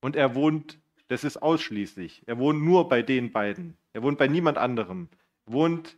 Und 0.00 0.16
er 0.16 0.34
wohnt, 0.34 0.80
das 1.08 1.24
ist 1.24 1.38
ausschließlich, 1.38 2.22
er 2.26 2.38
wohnt 2.38 2.62
nur 2.62 2.88
bei 2.88 3.02
den 3.02 3.32
beiden. 3.32 3.76
Er 3.92 4.02
wohnt 4.02 4.18
bei 4.18 4.28
niemand 4.28 4.58
anderem. 4.58 5.08
Er 5.46 5.52
wohnt 5.52 5.96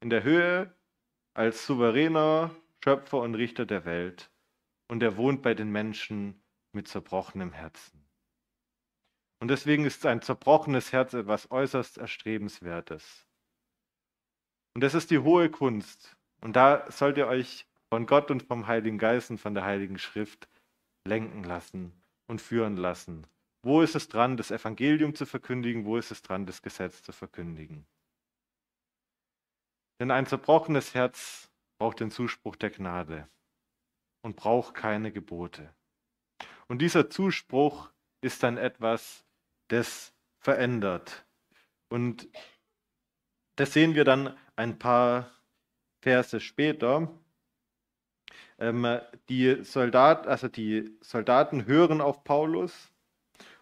in 0.00 0.10
der 0.10 0.22
Höhe 0.22 0.74
als 1.34 1.66
souveräner 1.66 2.50
Schöpfer 2.82 3.18
und 3.18 3.34
Richter 3.34 3.66
der 3.66 3.84
Welt. 3.84 4.30
Und 4.88 5.02
er 5.02 5.16
wohnt 5.16 5.42
bei 5.42 5.54
den 5.54 5.70
Menschen 5.70 6.42
mit 6.72 6.88
zerbrochenem 6.88 7.52
Herzen. 7.52 8.04
Und 9.40 9.48
deswegen 9.48 9.84
ist 9.84 10.04
ein 10.04 10.22
zerbrochenes 10.22 10.92
Herz 10.92 11.14
etwas 11.14 11.50
äußerst 11.50 11.98
Erstrebenswertes. 11.98 13.26
Und 14.74 14.82
das 14.82 14.94
ist 14.94 15.10
die 15.10 15.18
hohe 15.18 15.50
Kunst. 15.50 16.16
Und 16.40 16.56
da 16.56 16.90
sollt 16.90 17.18
ihr 17.18 17.28
euch 17.28 17.67
von 17.90 18.06
Gott 18.06 18.30
und 18.30 18.42
vom 18.42 18.66
Heiligen 18.66 18.98
Geist 18.98 19.30
und 19.30 19.38
von 19.38 19.54
der 19.54 19.64
Heiligen 19.64 19.98
Schrift 19.98 20.48
lenken 21.06 21.44
lassen 21.44 21.92
und 22.26 22.40
führen 22.40 22.76
lassen. 22.76 23.26
Wo 23.62 23.82
ist 23.82 23.94
es 23.94 24.08
dran, 24.08 24.36
das 24.36 24.50
Evangelium 24.50 25.14
zu 25.14 25.26
verkündigen? 25.26 25.84
Wo 25.84 25.96
ist 25.96 26.10
es 26.10 26.22
dran, 26.22 26.46
das 26.46 26.62
Gesetz 26.62 27.02
zu 27.02 27.12
verkündigen? 27.12 27.86
Denn 30.00 30.10
ein 30.10 30.26
zerbrochenes 30.26 30.94
Herz 30.94 31.50
braucht 31.78 32.00
den 32.00 32.10
Zuspruch 32.10 32.56
der 32.56 32.70
Gnade 32.70 33.28
und 34.22 34.36
braucht 34.36 34.74
keine 34.74 35.10
Gebote. 35.10 35.74
Und 36.68 36.82
dieser 36.82 37.10
Zuspruch 37.10 37.90
ist 38.20 38.42
dann 38.42 38.58
etwas, 38.58 39.24
das 39.68 40.12
verändert. 40.38 41.26
Und 41.88 42.28
das 43.56 43.72
sehen 43.72 43.94
wir 43.94 44.04
dann 44.04 44.36
ein 44.54 44.78
paar 44.78 45.32
Verse 46.00 46.40
später. 46.40 47.12
Ähm, 48.58 48.86
die, 49.28 49.62
Soldat, 49.64 50.26
also 50.26 50.48
die 50.48 50.96
Soldaten 51.00 51.66
hören 51.66 52.00
auf 52.00 52.24
Paulus 52.24 52.90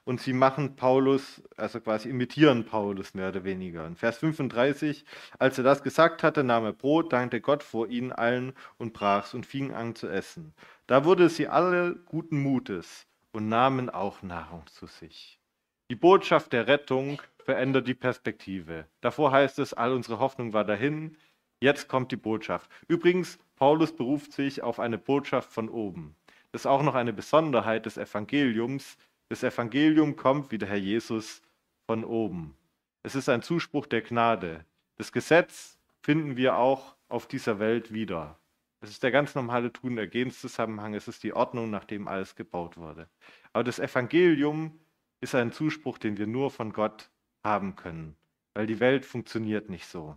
und 0.04 0.20
sie 0.20 0.32
machen 0.32 0.76
Paulus, 0.76 1.42
also 1.56 1.80
quasi 1.80 2.08
imitieren 2.08 2.64
Paulus 2.64 3.12
mehr 3.12 3.28
oder 3.30 3.44
weniger. 3.44 3.86
In 3.86 3.96
Vers 3.96 4.18
35, 4.18 5.04
als 5.38 5.58
er 5.58 5.64
das 5.64 5.82
gesagt 5.82 6.22
hatte, 6.22 6.44
nahm 6.44 6.64
er 6.64 6.72
Brot, 6.72 7.12
dankte 7.12 7.40
Gott 7.40 7.62
vor 7.62 7.88
ihnen 7.88 8.12
allen 8.12 8.54
und 8.78 8.92
brach's 8.92 9.34
und 9.34 9.44
fing 9.44 9.74
an 9.74 9.94
zu 9.96 10.08
essen. 10.08 10.54
Da 10.86 11.04
wurde 11.04 11.28
sie 11.28 11.48
alle 11.48 11.96
guten 12.06 12.40
Mutes 12.40 13.06
und 13.32 13.48
nahmen 13.48 13.90
auch 13.90 14.22
Nahrung 14.22 14.66
zu 14.68 14.86
sich. 14.86 15.40
Die 15.90 15.96
Botschaft 15.96 16.52
der 16.52 16.68
Rettung 16.68 17.20
verändert 17.38 17.86
die 17.86 17.94
Perspektive. 17.94 18.86
Davor 19.00 19.32
heißt 19.32 19.58
es, 19.58 19.74
all 19.74 19.92
unsere 19.92 20.20
Hoffnung 20.20 20.52
war 20.52 20.64
dahin, 20.64 21.16
jetzt 21.60 21.88
kommt 21.88 22.12
die 22.12 22.16
Botschaft. 22.16 22.70
Übrigens, 22.88 23.38
Paulus 23.56 23.94
beruft 23.94 24.32
sich 24.32 24.62
auf 24.62 24.80
eine 24.80 24.98
Botschaft 24.98 25.52
von 25.52 25.68
oben. 25.68 26.14
Das 26.52 26.62
ist 26.62 26.66
auch 26.66 26.82
noch 26.82 26.94
eine 26.94 27.12
Besonderheit 27.12 27.86
des 27.86 27.96
Evangeliums. 27.96 28.96
Das 29.28 29.42
Evangelium 29.42 30.16
kommt, 30.16 30.50
wie 30.50 30.58
der 30.58 30.68
Herr 30.68 30.76
Jesus, 30.76 31.42
von 31.86 32.04
oben. 32.04 32.56
Es 33.02 33.14
ist 33.14 33.28
ein 33.28 33.42
Zuspruch 33.42 33.86
der 33.86 34.02
Gnade. 34.02 34.64
Das 34.96 35.12
Gesetz 35.12 35.78
finden 36.02 36.36
wir 36.36 36.56
auch 36.56 36.96
auf 37.08 37.26
dieser 37.26 37.58
Welt 37.58 37.92
wieder. 37.92 38.38
Es 38.80 38.90
ist 38.90 39.02
der 39.02 39.10
ganz 39.10 39.34
normale 39.34 39.72
Tun 39.72 39.98
Ergehenszusammenhang. 39.98 40.94
Es 40.94 41.08
ist 41.08 41.22
die 41.22 41.32
Ordnung, 41.32 41.70
nach 41.70 41.84
dem 41.84 42.08
alles 42.08 42.36
gebaut 42.36 42.76
wurde. 42.76 43.08
Aber 43.52 43.64
das 43.64 43.78
Evangelium 43.78 44.78
ist 45.20 45.34
ein 45.34 45.52
Zuspruch, 45.52 45.98
den 45.98 46.18
wir 46.18 46.26
nur 46.26 46.50
von 46.50 46.72
Gott 46.72 47.10
haben 47.42 47.76
können, 47.76 48.16
weil 48.54 48.66
die 48.66 48.80
Welt 48.80 49.06
funktioniert 49.06 49.70
nicht 49.70 49.86
so. 49.86 50.16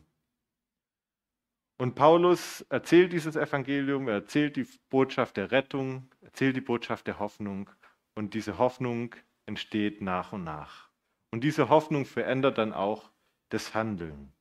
Und 1.82 1.96
Paulus 1.96 2.60
erzählt 2.70 3.14
dieses 3.14 3.38
Evangelium, 3.38 4.10
er 4.10 4.16
erzählt 4.16 4.58
die 4.58 4.68
Botschaft 4.90 5.38
der 5.38 5.52
Rettung, 5.52 6.12
erzählt 6.20 6.58
die 6.58 6.62
Botschaft 6.62 7.08
der 7.08 7.20
Hoffnung 7.20 7.70
und 8.16 8.34
diese 8.34 8.58
Hoffnung 8.58 9.16
entsteht 9.46 10.02
nach 10.02 10.34
und 10.34 10.44
nach. 10.44 10.90
Und 11.32 11.42
diese 11.42 11.70
Hoffnung 11.70 12.06
verändert 12.06 12.58
dann 12.58 12.74
auch 12.74 13.12
das 13.48 13.74
Handeln. 13.74 14.34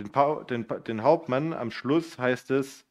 Den, 0.00 0.10
den, 0.48 0.66
den 0.84 1.02
Hauptmann 1.04 1.52
am 1.52 1.70
Schluss 1.70 2.18
heißt 2.18 2.50
es, 2.50 2.84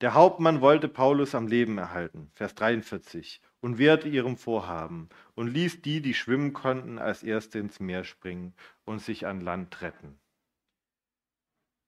der 0.00 0.14
Hauptmann 0.14 0.62
wollte 0.62 0.88
Paulus 0.88 1.34
am 1.34 1.46
Leben 1.46 1.76
erhalten, 1.76 2.30
Vers 2.34 2.54
43, 2.54 3.42
und 3.60 3.76
wehrte 3.76 4.08
ihrem 4.08 4.38
Vorhaben 4.38 5.10
und 5.34 5.48
ließ 5.48 5.82
die, 5.82 6.00
die 6.00 6.14
schwimmen 6.14 6.54
konnten, 6.54 6.98
als 6.98 7.22
Erste 7.22 7.58
ins 7.58 7.80
Meer 7.80 8.04
springen 8.04 8.54
und 8.86 9.00
sich 9.00 9.26
an 9.26 9.42
Land 9.42 9.82
retten. 9.82 10.19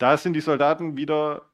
Da 0.02 0.16
sind 0.16 0.32
die 0.32 0.40
Soldaten 0.40 0.96
wieder 0.96 1.48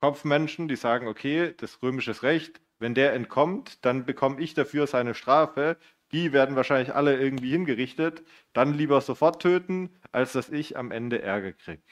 Kopfmenschen, 0.00 0.68
die 0.68 0.76
sagen, 0.76 1.08
okay, 1.08 1.52
das 1.56 1.82
römische 1.82 2.22
Recht, 2.22 2.60
wenn 2.78 2.94
der 2.94 3.12
entkommt, 3.12 3.84
dann 3.84 4.06
bekomme 4.06 4.40
ich 4.40 4.54
dafür 4.54 4.86
seine 4.86 5.14
Strafe. 5.16 5.76
Die 6.12 6.32
werden 6.32 6.54
wahrscheinlich 6.54 6.94
alle 6.94 7.18
irgendwie 7.18 7.50
hingerichtet. 7.50 8.24
Dann 8.52 8.72
lieber 8.72 9.00
sofort 9.00 9.42
töten, 9.42 9.90
als 10.12 10.30
dass 10.30 10.48
ich 10.48 10.76
am 10.76 10.92
Ende 10.92 11.20
Ärger 11.22 11.54
kriege. 11.54 11.82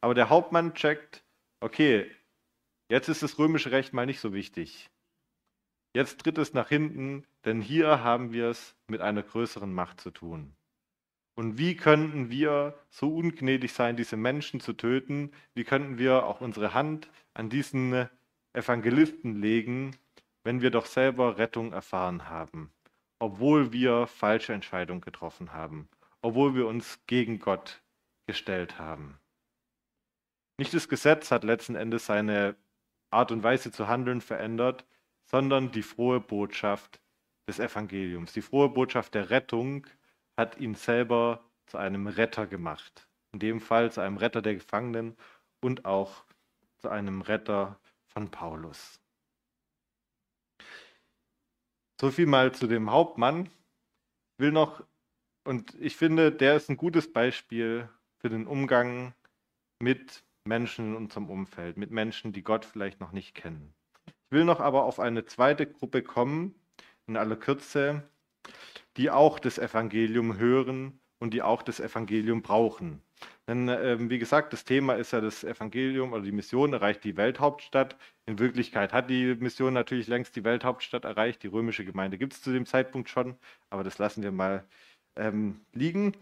Aber 0.00 0.14
der 0.14 0.30
Hauptmann 0.30 0.72
checkt, 0.72 1.26
okay, 1.60 2.10
jetzt 2.88 3.10
ist 3.10 3.22
das 3.22 3.38
römische 3.38 3.72
Recht 3.72 3.92
mal 3.92 4.06
nicht 4.06 4.20
so 4.20 4.32
wichtig. 4.32 4.88
Jetzt 5.94 6.20
tritt 6.20 6.38
es 6.38 6.54
nach 6.54 6.70
hinten, 6.70 7.26
denn 7.44 7.60
hier 7.60 8.02
haben 8.02 8.32
wir 8.32 8.48
es 8.48 8.74
mit 8.88 9.02
einer 9.02 9.22
größeren 9.22 9.74
Macht 9.74 10.00
zu 10.00 10.10
tun. 10.10 10.55
Und 11.38 11.58
wie 11.58 11.76
könnten 11.76 12.30
wir 12.30 12.78
so 12.88 13.14
ungnädig 13.14 13.74
sein, 13.74 13.96
diese 13.96 14.16
Menschen 14.16 14.58
zu 14.60 14.72
töten? 14.72 15.32
Wie 15.54 15.64
könnten 15.64 15.98
wir 15.98 16.24
auch 16.24 16.40
unsere 16.40 16.72
Hand 16.72 17.10
an 17.34 17.50
diesen 17.50 18.08
Evangelisten 18.54 19.40
legen, 19.40 19.94
wenn 20.44 20.62
wir 20.62 20.70
doch 20.70 20.86
selber 20.86 21.36
Rettung 21.36 21.74
erfahren 21.74 22.30
haben, 22.30 22.72
obwohl 23.18 23.70
wir 23.72 24.06
falsche 24.06 24.54
Entscheidungen 24.54 25.02
getroffen 25.02 25.52
haben, 25.52 25.88
obwohl 26.22 26.54
wir 26.54 26.66
uns 26.66 27.00
gegen 27.06 27.38
Gott 27.38 27.82
gestellt 28.26 28.78
haben? 28.78 29.18
Nicht 30.58 30.72
das 30.72 30.88
Gesetz 30.88 31.30
hat 31.30 31.44
letzten 31.44 31.74
Endes 31.74 32.06
seine 32.06 32.56
Art 33.10 33.30
und 33.30 33.42
Weise 33.42 33.70
zu 33.70 33.88
handeln 33.88 34.22
verändert, 34.22 34.86
sondern 35.26 35.70
die 35.70 35.82
frohe 35.82 36.18
Botschaft 36.18 36.98
des 37.46 37.58
Evangeliums, 37.58 38.32
die 38.32 38.40
frohe 38.40 38.70
Botschaft 38.70 39.14
der 39.14 39.28
Rettung, 39.28 39.86
hat 40.36 40.58
ihn 40.58 40.74
selber 40.74 41.44
zu 41.66 41.78
einem 41.78 42.06
Retter 42.06 42.46
gemacht. 42.46 43.08
In 43.32 43.40
dem 43.40 43.60
Fall 43.60 43.90
zu 43.90 44.00
einem 44.00 44.16
Retter 44.16 44.42
der 44.42 44.54
Gefangenen 44.54 45.16
und 45.60 45.84
auch 45.84 46.24
zu 46.78 46.88
einem 46.88 47.22
Retter 47.22 47.78
von 48.06 48.30
Paulus. 48.30 49.00
So 52.00 52.10
viel 52.10 52.26
mal 52.26 52.52
zu 52.52 52.66
dem 52.66 52.90
Hauptmann. 52.90 53.46
Ich 53.46 54.38
will 54.38 54.52
noch, 54.52 54.84
und 55.44 55.74
ich 55.80 55.96
finde, 55.96 56.30
der 56.30 56.56
ist 56.56 56.68
ein 56.68 56.76
gutes 56.76 57.12
Beispiel 57.12 57.88
für 58.18 58.28
den 58.28 58.46
Umgang 58.46 59.14
mit 59.80 60.22
Menschen 60.44 60.90
in 60.90 60.96
unserem 60.96 61.30
Umfeld, 61.30 61.76
mit 61.76 61.90
Menschen, 61.90 62.32
die 62.32 62.42
Gott 62.42 62.64
vielleicht 62.64 63.00
noch 63.00 63.12
nicht 63.12 63.34
kennen. 63.34 63.74
Ich 64.06 64.30
will 64.30 64.44
noch 64.44 64.60
aber 64.60 64.84
auf 64.84 65.00
eine 65.00 65.24
zweite 65.24 65.66
Gruppe 65.66 66.02
kommen, 66.02 66.54
in 67.06 67.16
aller 67.16 67.36
Kürze, 67.36 68.08
die 68.96 69.10
auch 69.10 69.38
das 69.38 69.58
Evangelium 69.58 70.38
hören 70.38 71.00
und 71.18 71.34
die 71.34 71.42
auch 71.42 71.62
das 71.62 71.80
Evangelium 71.80 72.42
brauchen. 72.42 73.02
Denn 73.48 73.68
äh, 73.68 73.96
wie 74.10 74.18
gesagt, 74.18 74.52
das 74.52 74.64
Thema 74.64 74.94
ist 74.94 75.12
ja 75.12 75.20
das 75.20 75.44
Evangelium 75.44 76.12
oder 76.12 76.22
die 76.22 76.32
Mission 76.32 76.72
erreicht 76.72 77.04
die 77.04 77.16
Welthauptstadt. 77.16 77.96
In 78.26 78.38
Wirklichkeit 78.38 78.92
hat 78.92 79.08
die 79.08 79.36
Mission 79.36 79.72
natürlich 79.72 80.08
längst 80.08 80.34
die 80.36 80.44
Welthauptstadt 80.44 81.04
erreicht. 81.04 81.42
Die 81.42 81.48
römische 81.48 81.84
Gemeinde 81.84 82.18
gibt 82.18 82.32
es 82.32 82.42
zu 82.42 82.52
dem 82.52 82.66
Zeitpunkt 82.66 83.08
schon, 83.08 83.36
aber 83.70 83.84
das 83.84 83.98
lassen 83.98 84.22
wir 84.22 84.32
mal 84.32 84.64
ähm, 85.14 85.60
liegen. 85.72 86.14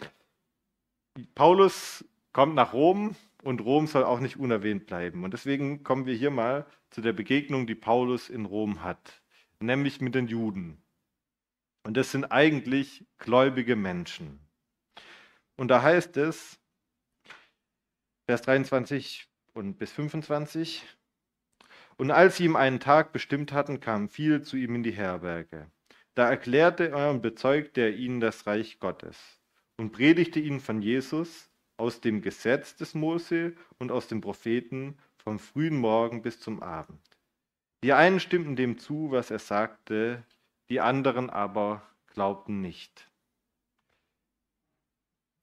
Paulus 1.34 2.04
kommt 2.32 2.54
nach 2.54 2.74
Rom 2.74 3.16
und 3.42 3.60
Rom 3.62 3.86
soll 3.86 4.04
auch 4.04 4.20
nicht 4.20 4.36
unerwähnt 4.36 4.86
bleiben. 4.86 5.24
Und 5.24 5.32
deswegen 5.32 5.82
kommen 5.82 6.06
wir 6.06 6.14
hier 6.14 6.30
mal 6.30 6.66
zu 6.90 7.00
der 7.00 7.12
Begegnung, 7.12 7.66
die 7.66 7.74
Paulus 7.74 8.28
in 8.28 8.44
Rom 8.44 8.82
hat, 8.82 9.22
nämlich 9.60 10.00
mit 10.00 10.14
den 10.14 10.28
Juden. 10.28 10.83
Und 11.84 11.96
das 11.96 12.10
sind 12.10 12.24
eigentlich 12.26 13.04
gläubige 13.18 13.76
Menschen. 13.76 14.40
Und 15.56 15.68
da 15.68 15.82
heißt 15.82 16.16
es, 16.16 16.58
Vers 18.26 18.42
23 18.42 19.28
und 19.52 19.78
bis 19.78 19.92
25, 19.92 20.82
und 21.96 22.10
als 22.10 22.38
sie 22.38 22.46
ihm 22.46 22.56
einen 22.56 22.80
Tag 22.80 23.12
bestimmt 23.12 23.52
hatten, 23.52 23.80
kamen 23.80 24.08
viele 24.08 24.42
zu 24.42 24.56
ihm 24.56 24.74
in 24.74 24.82
die 24.82 24.92
Herberge. 24.92 25.70
Da 26.14 26.28
erklärte 26.28 26.90
er 26.90 27.10
und 27.10 27.22
bezeugte 27.22 27.82
er 27.82 27.94
ihnen 27.94 28.20
das 28.20 28.46
Reich 28.46 28.80
Gottes 28.80 29.40
und 29.76 29.92
predigte 29.92 30.40
ihnen 30.40 30.60
von 30.60 30.80
Jesus 30.80 31.50
aus 31.76 32.00
dem 32.00 32.22
Gesetz 32.22 32.76
des 32.76 32.94
Mose 32.94 33.54
und 33.78 33.92
aus 33.92 34.08
den 34.08 34.20
Propheten 34.20 34.96
vom 35.18 35.38
frühen 35.38 35.76
Morgen 35.76 36.22
bis 36.22 36.40
zum 36.40 36.62
Abend. 36.62 37.00
Die 37.82 37.92
einen 37.92 38.20
stimmten 38.20 38.56
dem 38.56 38.78
zu, 38.78 39.10
was 39.10 39.30
er 39.30 39.38
sagte, 39.38 40.24
die 40.68 40.80
anderen 40.80 41.30
aber 41.30 41.82
glaubten 42.06 42.60
nicht. 42.60 43.10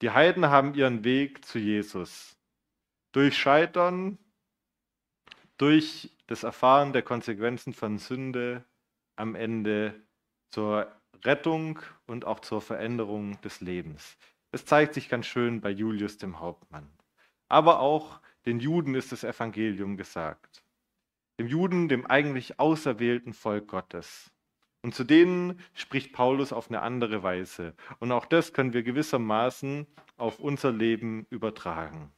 Die 0.00 0.10
Heiden 0.10 0.46
haben 0.46 0.74
ihren 0.74 1.04
Weg 1.04 1.44
zu 1.44 1.58
Jesus. 1.58 2.36
Durch 3.12 3.38
Scheitern, 3.38 4.18
durch 5.58 6.10
das 6.26 6.42
Erfahren 6.42 6.92
der 6.92 7.02
Konsequenzen 7.02 7.72
von 7.72 7.98
Sünde 7.98 8.64
am 9.14 9.36
Ende 9.36 9.94
zur 10.50 10.90
Rettung 11.24 11.78
und 12.06 12.24
auch 12.24 12.40
zur 12.40 12.60
Veränderung 12.60 13.40
des 13.42 13.60
Lebens. 13.60 14.16
Es 14.50 14.64
zeigt 14.64 14.94
sich 14.94 15.08
ganz 15.08 15.26
schön 15.26 15.60
bei 15.60 15.70
Julius 15.70 16.18
dem 16.18 16.40
Hauptmann. 16.40 16.90
Aber 17.48 17.78
auch 17.78 18.20
den 18.44 18.58
Juden 18.58 18.96
ist 18.96 19.12
das 19.12 19.22
Evangelium 19.22 19.96
gesagt. 19.96 20.64
Dem 21.38 21.46
Juden, 21.46 21.88
dem 21.88 22.06
eigentlich 22.06 22.58
auserwählten 22.58 23.34
Volk 23.34 23.68
Gottes. 23.68 24.31
Und 24.82 24.94
zu 24.94 25.04
denen 25.04 25.60
spricht 25.74 26.12
Paulus 26.12 26.52
auf 26.52 26.68
eine 26.68 26.82
andere 26.82 27.22
Weise. 27.22 27.74
Und 28.00 28.10
auch 28.10 28.26
das 28.26 28.52
können 28.52 28.72
wir 28.72 28.82
gewissermaßen 28.82 29.86
auf 30.16 30.40
unser 30.40 30.72
Leben 30.72 31.26
übertragen. 31.30 32.12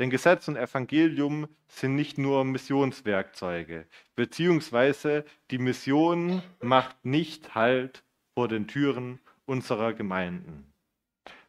Denn 0.00 0.10
Gesetz 0.10 0.46
und 0.48 0.56
Evangelium 0.56 1.48
sind 1.66 1.96
nicht 1.96 2.18
nur 2.18 2.44
Missionswerkzeuge, 2.44 3.86
beziehungsweise 4.14 5.24
die 5.50 5.58
Mission 5.58 6.42
macht 6.62 7.04
nicht 7.04 7.54
Halt 7.54 8.04
vor 8.34 8.46
den 8.48 8.68
Türen 8.68 9.18
unserer 9.44 9.92
Gemeinden, 9.92 10.72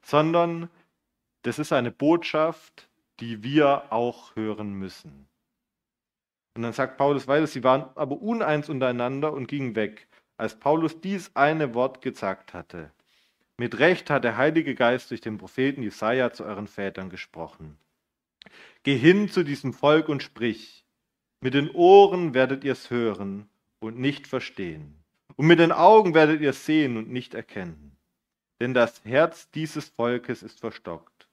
sondern 0.01 0.69
das 1.43 1.59
ist 1.59 1.71
eine 1.71 1.91
Botschaft, 1.91 2.89
die 3.19 3.43
wir 3.43 3.93
auch 3.93 4.35
hören 4.35 4.73
müssen. 4.73 5.27
Und 6.55 6.63
dann 6.63 6.73
sagt 6.73 6.97
Paulus 6.97 7.27
weiter, 7.27 7.47
sie 7.47 7.63
waren 7.63 7.85
aber 7.95 8.19
uneins 8.19 8.67
untereinander 8.67 9.31
und 9.31 9.47
gingen 9.47 9.75
weg, 9.75 10.08
als 10.39 10.59
Paulus 10.59 11.01
dies 11.01 11.31
eine 11.35 11.73
Wort 11.73 12.01
gesagt 12.01 12.53
hatte. 12.53 12.91
Mit 13.57 13.79
Recht 13.79 14.09
hat 14.09 14.23
der 14.23 14.37
Heilige 14.37 14.73
Geist 14.73 15.11
durch 15.11 15.19
den 15.19 15.37
Propheten 15.37 15.83
Jesaja 15.83 16.31
zu 16.31 16.45
euren 16.45 16.67
Vätern 16.67 17.09
gesprochen. 17.09 17.77
Geh 18.83 18.95
hin 18.95 19.29
zu 19.29 19.43
diesem 19.43 19.73
Volk 19.73 20.07
und 20.07 20.23
sprich. 20.23 20.85
Mit 21.41 21.53
den 21.53 21.69
Ohren 21.71 22.33
werdet 22.33 22.63
ihr 22.63 22.71
es 22.71 22.89
hören 22.89 23.49
und 23.79 23.99
nicht 23.99 24.27
verstehen. 24.27 25.03
Und 25.35 25.47
mit 25.47 25.59
den 25.59 25.73
Augen 25.73 26.13
werdet 26.13 26.39
ihr 26.39 26.51
es 26.51 26.65
sehen 26.65 26.95
und 26.95 27.09
nicht 27.09 27.33
erkennen. 27.33 27.97
Denn 28.61 28.73
das 28.73 29.03
Herz 29.03 29.51
dieses 29.51 29.89
Volkes 29.89 30.41
ist 30.41 30.59
verstockt. 30.61 31.27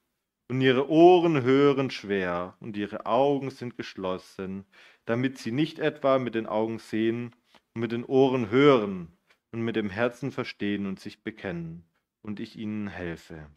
Und 0.49 0.61
ihre 0.61 0.89
Ohren 0.89 1.43
hören 1.43 1.91
schwer 1.91 2.55
und 2.59 2.77
ihre 2.77 3.05
Augen 3.05 3.51
sind 3.51 3.77
geschlossen, 3.77 4.65
damit 5.05 5.37
sie 5.37 5.51
nicht 5.51 5.79
etwa 5.79 6.19
mit 6.19 6.35
den 6.35 6.45
Augen 6.45 6.79
sehen 6.79 7.33
und 7.77 7.81
mit 7.81 7.91
den 7.91 8.05
Ohren 8.05 8.49
hören 8.49 9.15
und 9.51 9.61
mit 9.61 9.75
dem 9.75 9.91
Herzen 9.91 10.31
verstehen 10.31 10.87
und 10.87 10.99
sich 10.99 11.21
bekennen 11.21 11.87
und 12.23 12.39
ich 12.39 12.55
ihnen 12.55 12.87
helfe. 12.87 13.51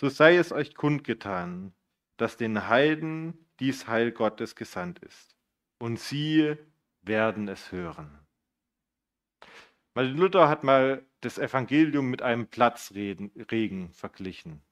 So 0.00 0.08
sei 0.08 0.36
es 0.36 0.50
euch 0.50 0.74
kundgetan, 0.74 1.72
dass 2.16 2.36
den 2.36 2.66
Heiden 2.66 3.46
dies 3.60 3.86
Heil 3.86 4.10
Gottes 4.10 4.56
gesandt 4.56 4.98
ist, 4.98 5.36
und 5.78 6.00
sie 6.00 6.56
werden 7.02 7.46
es 7.46 7.70
hören. 7.70 8.10
Martin 9.94 10.16
Luther 10.16 10.48
hat 10.48 10.64
mal 10.64 11.06
das 11.20 11.38
Evangelium 11.38 12.10
mit 12.10 12.22
einem 12.22 12.48
Platzregen 12.48 13.92
verglichen. 13.92 14.62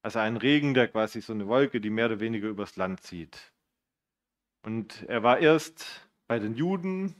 Also 0.00 0.20
ein 0.20 0.38
Regen, 0.38 0.72
der 0.72 0.88
quasi 0.88 1.20
so 1.20 1.34
eine 1.34 1.48
Wolke, 1.48 1.82
die 1.82 1.90
mehr 1.90 2.06
oder 2.06 2.20
weniger 2.20 2.48
übers 2.48 2.76
Land 2.76 3.02
zieht. 3.02 3.52
Und 4.62 5.02
er 5.02 5.22
war 5.22 5.38
erst 5.38 6.08
bei 6.28 6.38
den 6.38 6.54
Juden 6.54 7.14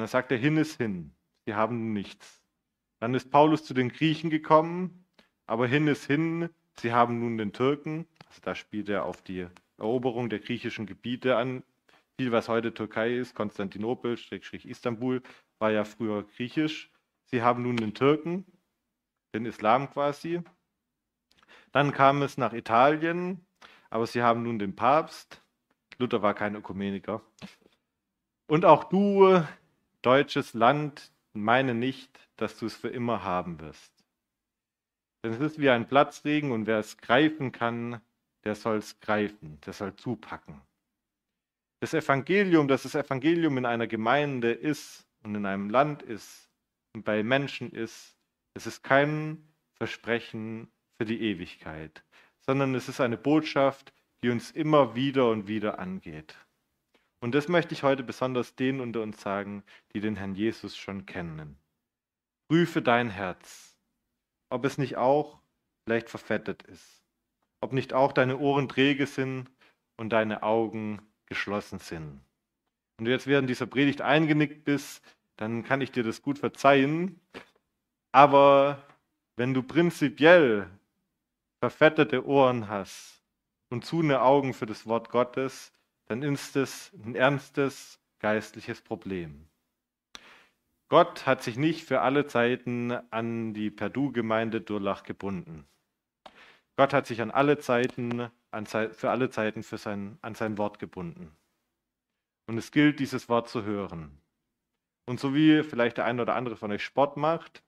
und 0.00 0.04
dann 0.04 0.08
sagt 0.08 0.32
er, 0.32 0.38
hin 0.38 0.56
ist 0.56 0.78
hin, 0.78 1.14
sie 1.44 1.54
haben 1.54 1.92
nichts. 1.92 2.42
Dann 3.00 3.12
ist 3.12 3.30
Paulus 3.30 3.64
zu 3.64 3.74
den 3.74 3.90
Griechen 3.90 4.30
gekommen, 4.30 5.04
aber 5.44 5.66
hin 5.66 5.88
ist 5.88 6.06
hin, 6.06 6.48
sie 6.78 6.94
haben 6.94 7.20
nun 7.20 7.36
den 7.36 7.52
Türken. 7.52 8.06
Also 8.26 8.40
da 8.40 8.54
spielt 8.54 8.88
er 8.88 9.04
auf 9.04 9.20
die 9.20 9.46
Eroberung 9.76 10.30
der 10.30 10.38
griechischen 10.38 10.86
Gebiete 10.86 11.36
an. 11.36 11.62
Viel, 12.16 12.32
was 12.32 12.48
heute 12.48 12.72
Türkei 12.72 13.14
ist, 13.14 13.34
Konstantinopel, 13.34 14.18
Istanbul, 14.64 15.22
war 15.58 15.70
ja 15.70 15.84
früher 15.84 16.22
griechisch. 16.22 16.90
Sie 17.26 17.42
haben 17.42 17.62
nun 17.62 17.76
den 17.76 17.92
Türken, 17.92 18.46
den 19.34 19.44
Islam 19.44 19.90
quasi. 19.90 20.40
Dann 21.72 21.92
kam 21.92 22.22
es 22.22 22.38
nach 22.38 22.54
Italien, 22.54 23.44
aber 23.90 24.06
sie 24.06 24.22
haben 24.22 24.44
nun 24.44 24.58
den 24.58 24.74
Papst. 24.74 25.42
Luther 25.98 26.22
war 26.22 26.32
kein 26.32 26.54
Ökumeniker. 26.54 27.20
Und 28.46 28.64
auch 28.64 28.84
du, 28.84 29.44
deutsches 30.02 30.54
Land, 30.54 31.12
meine 31.32 31.74
nicht, 31.74 32.28
dass 32.36 32.58
du 32.58 32.66
es 32.66 32.76
für 32.76 32.88
immer 32.88 33.22
haben 33.22 33.60
wirst. 33.60 33.92
Denn 35.22 35.32
es 35.32 35.40
ist 35.40 35.58
wie 35.58 35.70
ein 35.70 35.86
Platzregen 35.86 36.50
und 36.50 36.66
wer 36.66 36.78
es 36.78 36.96
greifen 36.96 37.52
kann, 37.52 38.00
der 38.44 38.54
soll 38.54 38.78
es 38.78 39.00
greifen, 39.00 39.60
der 39.66 39.72
soll 39.72 39.94
zupacken. 39.96 40.60
Das 41.80 41.94
Evangelium, 41.94 42.68
dass 42.68 42.82
das 42.84 42.94
Evangelium 42.94 43.58
in 43.58 43.66
einer 43.66 43.86
Gemeinde 43.86 44.52
ist 44.52 45.06
und 45.22 45.34
in 45.34 45.46
einem 45.46 45.70
Land 45.70 46.02
ist 46.02 46.50
und 46.94 47.04
bei 47.04 47.22
Menschen 47.22 47.70
ist, 47.70 48.16
es 48.54 48.66
ist 48.66 48.82
kein 48.82 49.54
Versprechen 49.76 50.70
für 50.98 51.04
die 51.04 51.20
Ewigkeit, 51.22 52.04
sondern 52.40 52.74
es 52.74 52.88
ist 52.88 53.00
eine 53.00 53.16
Botschaft, 53.16 53.92
die 54.22 54.30
uns 54.30 54.50
immer 54.50 54.94
wieder 54.94 55.30
und 55.30 55.46
wieder 55.48 55.78
angeht. 55.78 56.36
Und 57.20 57.34
das 57.34 57.48
möchte 57.48 57.74
ich 57.74 57.82
heute 57.82 58.02
besonders 58.02 58.56
denen 58.56 58.80
unter 58.80 59.02
uns 59.02 59.20
sagen, 59.20 59.62
die 59.92 60.00
den 60.00 60.16
Herrn 60.16 60.34
Jesus 60.34 60.76
schon 60.76 61.04
kennen. 61.04 61.58
Prüfe 62.48 62.82
dein 62.82 63.10
Herz, 63.10 63.76
ob 64.48 64.64
es 64.64 64.78
nicht 64.78 64.96
auch 64.96 65.38
vielleicht 65.84 66.08
verfettet 66.08 66.62
ist, 66.64 67.04
ob 67.60 67.72
nicht 67.72 67.92
auch 67.92 68.12
deine 68.12 68.38
Ohren 68.38 68.68
träge 68.68 69.06
sind 69.06 69.50
und 69.98 70.10
deine 70.10 70.42
Augen 70.42 71.02
geschlossen 71.26 71.78
sind. 71.78 72.20
Wenn 72.96 73.04
du 73.04 73.10
jetzt 73.10 73.26
während 73.26 73.48
dieser 73.48 73.66
Predigt 73.66 74.00
eingenickt 74.00 74.64
bist, 74.64 75.04
dann 75.36 75.62
kann 75.62 75.80
ich 75.80 75.92
dir 75.92 76.02
das 76.02 76.22
gut 76.22 76.38
verzeihen. 76.38 77.20
Aber 78.12 78.82
wenn 79.36 79.54
du 79.54 79.62
prinzipiell 79.62 80.68
verfettete 81.62 82.26
Ohren 82.26 82.68
hast 82.68 83.22
und 83.70 83.84
zu 83.84 84.02
Augen 84.20 84.54
für 84.54 84.66
das 84.66 84.86
Wort 84.86 85.10
Gottes, 85.10 85.72
dann 86.10 86.22
ist 86.24 86.56
es 86.56 86.90
ein 87.04 87.14
ernstes 87.14 88.00
geistliches 88.18 88.80
Problem. 88.80 89.46
Gott 90.88 91.24
hat 91.24 91.44
sich 91.44 91.56
nicht 91.56 91.84
für 91.84 92.00
alle 92.00 92.26
Zeiten 92.26 92.90
an 93.12 93.54
die 93.54 93.70
Perdu-Gemeinde 93.70 94.60
Durlach 94.60 95.04
gebunden. 95.04 95.68
Gott 96.74 96.92
hat 96.92 97.06
sich 97.06 97.22
an 97.22 97.30
alle 97.30 97.58
Zeiten, 97.58 98.28
an, 98.50 98.66
für 98.66 99.10
alle 99.10 99.30
Zeiten 99.30 99.62
für 99.62 99.78
sein, 99.78 100.18
an 100.20 100.34
sein 100.34 100.58
Wort 100.58 100.80
gebunden. 100.80 101.30
Und 102.48 102.58
es 102.58 102.72
gilt, 102.72 102.98
dieses 102.98 103.28
Wort 103.28 103.48
zu 103.48 103.62
hören. 103.62 104.20
Und 105.06 105.20
so 105.20 105.32
wie 105.32 105.62
vielleicht 105.62 105.98
der 105.98 106.06
eine 106.06 106.22
oder 106.22 106.34
andere 106.34 106.56
von 106.56 106.72
euch 106.72 106.82
Sport 106.82 107.18
macht 107.18 107.62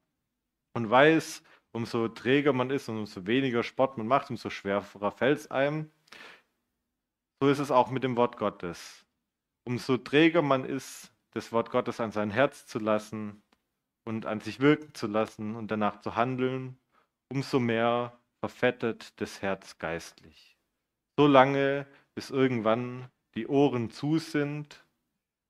und 0.73 0.91
weiß, 0.91 1.45
umso 1.71 2.09
träger 2.09 2.53
man 2.53 2.71
ist 2.71 2.89
und 2.89 2.99
umso 2.99 3.25
weniger 3.25 3.63
Sport 3.63 3.99
man 3.99 4.09
macht, 4.09 4.31
umso 4.31 4.51
schwerer 4.51 5.13
fällt 5.13 5.39
es 5.39 5.51
einem, 5.53 5.93
so 7.43 7.49
ist 7.49 7.59
es 7.59 7.73
auch 7.73 7.91
mit 7.91 8.05
dem 8.05 8.17
Wort 8.17 8.37
Gottes. 8.37 9.05
Umso 9.65 9.97
träger 9.97 10.43
man 10.43 10.65
ist, 10.65 11.13
das 11.33 11.51
Wort 11.51 11.71
Gottes 11.71 11.99
an 11.99 12.13
sein 12.13 12.31
Herz 12.31 12.69
zu 12.69 12.79
lassen 12.79 13.43
und 14.05 14.27
an 14.27 14.39
sich 14.39 14.61
wirken 14.61 14.95
zu 14.95 15.09
lassen 15.09 15.57
und 15.57 15.69
danach 15.69 16.01
zu 16.03 16.15
handeln, 16.15 16.79
umso 17.29 17.59
mehr 17.59 18.17
verfettet 18.39 19.21
das 19.21 19.43
Herz 19.43 19.79
geistlich. 19.79 20.57
So 21.19 21.27
lange, 21.27 21.89
bis 22.15 22.31
irgendwann 22.31 23.11
die 23.35 23.49
Ohren 23.49 23.91
zu 23.91 24.19
sind 24.21 24.87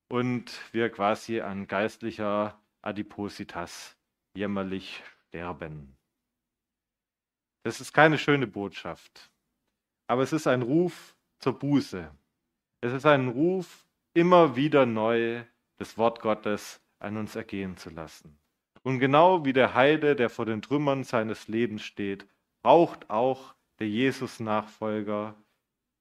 und 0.09 0.51
wir 0.73 0.89
quasi 0.89 1.41
an 1.41 1.67
geistlicher 1.67 2.59
Adipositas 2.81 3.95
jämmerlich 4.35 5.03
sterben. 5.27 5.95
Das 7.61 7.79
ist 7.79 7.93
keine 7.93 8.17
schöne 8.17 8.47
Botschaft, 8.47 9.29
aber 10.07 10.23
es 10.23 10.33
ist 10.33 10.47
ein 10.47 10.63
Ruf 10.63 11.12
zur 11.43 11.59
Buße. 11.59 12.09
Es 12.79 12.93
ist 12.93 13.05
ein 13.05 13.27
Ruf, 13.27 13.85
immer 14.13 14.55
wieder 14.55 14.85
neu 14.85 15.43
das 15.77 15.97
Wort 15.97 16.21
Gottes 16.21 16.81
an 16.99 17.17
uns 17.17 17.35
ergehen 17.35 17.75
zu 17.75 17.89
lassen. 17.89 18.39
Und 18.83 18.99
genau 18.99 19.43
wie 19.43 19.51
der 19.51 19.73
Heide, 19.73 20.15
der 20.15 20.29
vor 20.29 20.45
den 20.45 20.61
Trümmern 20.61 21.03
seines 21.03 21.49
Lebens 21.49 21.83
steht, 21.83 22.25
braucht 22.63 23.09
auch 23.09 23.55
der 23.79 23.89
Jesus-Nachfolger 23.89 25.35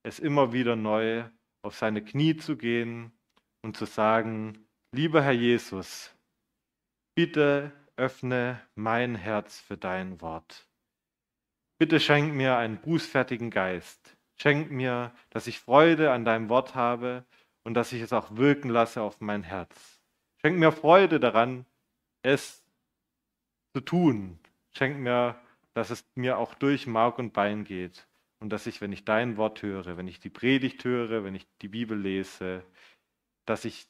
es 0.05 0.20
immer 0.20 0.52
wieder 0.52 0.76
neu, 0.76 1.24
auf 1.62 1.76
seine 1.76 2.05
Knie 2.05 2.37
zu 2.37 2.57
gehen 2.57 3.12
und 3.62 3.76
zu 3.76 3.85
sagen, 3.85 4.68
lieber 4.93 5.22
Herr 5.22 5.32
Jesus, 5.32 6.14
bitte 7.16 7.72
öffne 7.97 8.61
mein 8.76 9.16
Herz 9.16 9.59
für 9.61 9.76
dein 9.76 10.20
Wort. 10.20 10.68
Bitte 11.78 11.99
schenk 11.99 12.32
mir 12.32 12.57
einen 12.57 12.80
bußfertigen 12.80 13.51
Geist. 13.51 14.16
Schenk 14.43 14.72
mir, 14.72 15.12
dass 15.30 15.47
ich 15.47 15.61
Freude 15.61 16.11
an 16.11 16.24
deinem 16.24 16.49
Wort 16.49 16.74
habe 16.74 17.24
und 17.62 17.74
dass 17.74 17.93
ich 17.93 18.03
es 18.03 18.12
auch 18.12 18.34
wirken 18.34 18.70
lasse 18.70 19.01
auf 19.01 19.20
mein 19.20 19.45
Herz. 19.45 20.01
Schenk 20.40 20.59
mir 20.59 20.72
Freude 20.72 21.20
daran, 21.20 21.64
es 22.22 22.64
zu 23.72 23.80
tun. 23.80 24.40
Schenk 24.72 24.99
mir, 24.99 25.40
dass 25.74 25.90
es 25.90 26.05
mir 26.16 26.38
auch 26.38 26.55
durch 26.55 26.88
Mark 26.88 27.20
und 27.20 27.32
Bein 27.32 27.62
geht 27.62 28.09
und 28.40 28.51
dass 28.51 28.66
ich, 28.66 28.80
wenn 28.80 28.90
ich 28.90 29.05
dein 29.05 29.36
Wort 29.36 29.62
höre, 29.62 29.97
wenn 29.97 30.09
ich 30.09 30.18
die 30.18 30.28
Predigt 30.28 30.82
höre, 30.82 31.22
wenn 31.22 31.36
ich 31.36 31.47
die 31.61 31.68
Bibel 31.68 31.97
lese, 31.97 32.64
dass 33.47 33.64
ich 33.64 33.86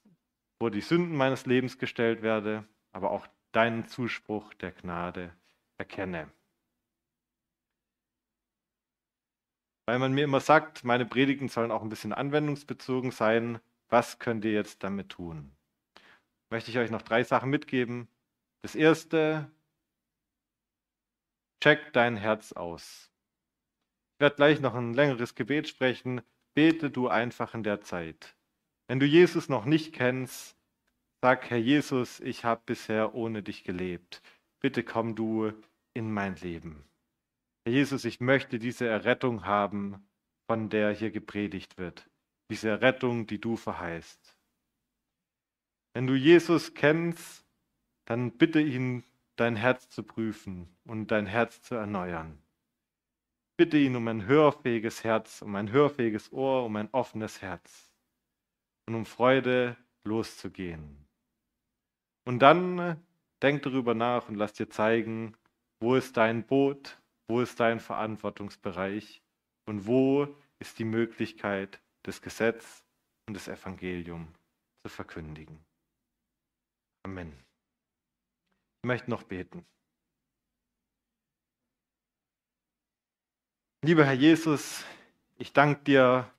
vor 0.58 0.70
die 0.70 0.82
Sünden 0.82 1.16
meines 1.16 1.46
Lebens 1.46 1.78
gestellt 1.78 2.20
werde, 2.20 2.68
aber 2.92 3.10
auch 3.10 3.26
deinen 3.52 3.86
Zuspruch 3.86 4.52
der 4.52 4.72
Gnade 4.72 5.32
erkenne. 5.78 6.30
Weil 9.86 9.98
man 9.98 10.12
mir 10.12 10.24
immer 10.24 10.40
sagt, 10.40 10.84
meine 10.84 11.06
Predigten 11.06 11.48
sollen 11.48 11.70
auch 11.70 11.82
ein 11.82 11.88
bisschen 11.88 12.12
anwendungsbezogen 12.12 13.10
sein. 13.10 13.60
Was 13.88 14.18
könnt 14.18 14.44
ihr 14.44 14.52
jetzt 14.52 14.82
damit 14.84 15.10
tun? 15.10 15.52
Möchte 16.50 16.70
ich 16.70 16.78
euch 16.78 16.90
noch 16.90 17.02
drei 17.02 17.24
Sachen 17.24 17.50
mitgeben. 17.50 18.08
Das 18.62 18.74
erste, 18.74 19.50
check 21.62 21.92
dein 21.92 22.16
Herz 22.16 22.52
aus. 22.52 23.10
Ich 24.14 24.20
werde 24.20 24.36
gleich 24.36 24.60
noch 24.60 24.74
ein 24.74 24.94
längeres 24.94 25.34
Gebet 25.34 25.68
sprechen. 25.68 26.22
Bete 26.54 26.90
du 26.90 27.08
einfach 27.08 27.54
in 27.54 27.62
der 27.62 27.80
Zeit. 27.80 28.36
Wenn 28.86 29.00
du 29.00 29.06
Jesus 29.06 29.48
noch 29.48 29.64
nicht 29.64 29.94
kennst, 29.94 30.56
sag, 31.22 31.50
Herr 31.50 31.58
Jesus, 31.58 32.20
ich 32.20 32.44
habe 32.44 32.62
bisher 32.66 33.14
ohne 33.14 33.42
dich 33.42 33.64
gelebt. 33.64 34.22
Bitte 34.60 34.84
komm 34.84 35.14
du 35.16 35.52
in 35.94 36.12
mein 36.12 36.36
Leben. 36.36 36.84
Herr 37.64 37.72
Jesus, 37.72 38.04
ich 38.04 38.20
möchte 38.20 38.58
diese 38.58 38.86
Errettung 38.86 39.44
haben, 39.44 40.06
von 40.46 40.68
der 40.68 40.92
hier 40.92 41.10
gepredigt 41.10 41.78
wird. 41.78 42.08
Diese 42.50 42.68
Errettung, 42.68 43.26
die 43.26 43.40
du 43.40 43.56
verheißt. 43.56 44.36
Wenn 45.94 46.06
du 46.06 46.14
Jesus 46.14 46.74
kennst, 46.74 47.44
dann 48.04 48.32
bitte 48.32 48.60
ihn, 48.60 49.04
dein 49.36 49.56
Herz 49.56 49.88
zu 49.88 50.02
prüfen 50.02 50.76
und 50.84 51.10
dein 51.10 51.26
Herz 51.26 51.62
zu 51.62 51.74
erneuern 51.74 52.42
bitte 53.62 53.78
ihn 53.78 53.94
um 53.94 54.08
ein 54.08 54.26
hörfähiges 54.26 55.04
Herz, 55.04 55.42
um 55.42 55.54
ein 55.54 55.70
hörfähiges 55.70 56.32
Ohr, 56.32 56.64
um 56.64 56.74
ein 56.74 56.88
offenes 56.92 57.42
Herz 57.42 57.92
und 58.88 58.96
um 58.96 59.06
Freude 59.06 59.76
loszugehen. 60.02 61.06
Und 62.24 62.40
dann 62.40 63.00
denk 63.40 63.62
darüber 63.62 63.94
nach 63.94 64.28
und 64.28 64.34
lass 64.34 64.54
dir 64.54 64.68
zeigen, 64.68 65.36
wo 65.80 65.94
ist 65.94 66.16
dein 66.16 66.44
Boot, 66.44 67.00
wo 67.28 67.40
ist 67.40 67.58
dein 67.60 67.80
Verantwortungsbereich 67.80 69.22
und 69.66 69.86
wo 69.86 70.28
ist 70.58 70.78
die 70.78 70.84
Möglichkeit, 70.84 71.80
das 72.02 72.22
Gesetz 72.22 72.84
und 73.26 73.34
das 73.34 73.48
Evangelium 73.48 74.28
zu 74.82 74.88
verkündigen. 74.88 75.64
Amen. 77.04 77.32
Ich 78.82 78.86
möchte 78.86 79.10
noch 79.10 79.22
beten. 79.22 79.64
Lieber 83.84 84.04
Herr 84.04 84.12
Jesus, 84.12 84.84
ich 85.38 85.52
danke 85.52 85.82
dir, 85.82 86.32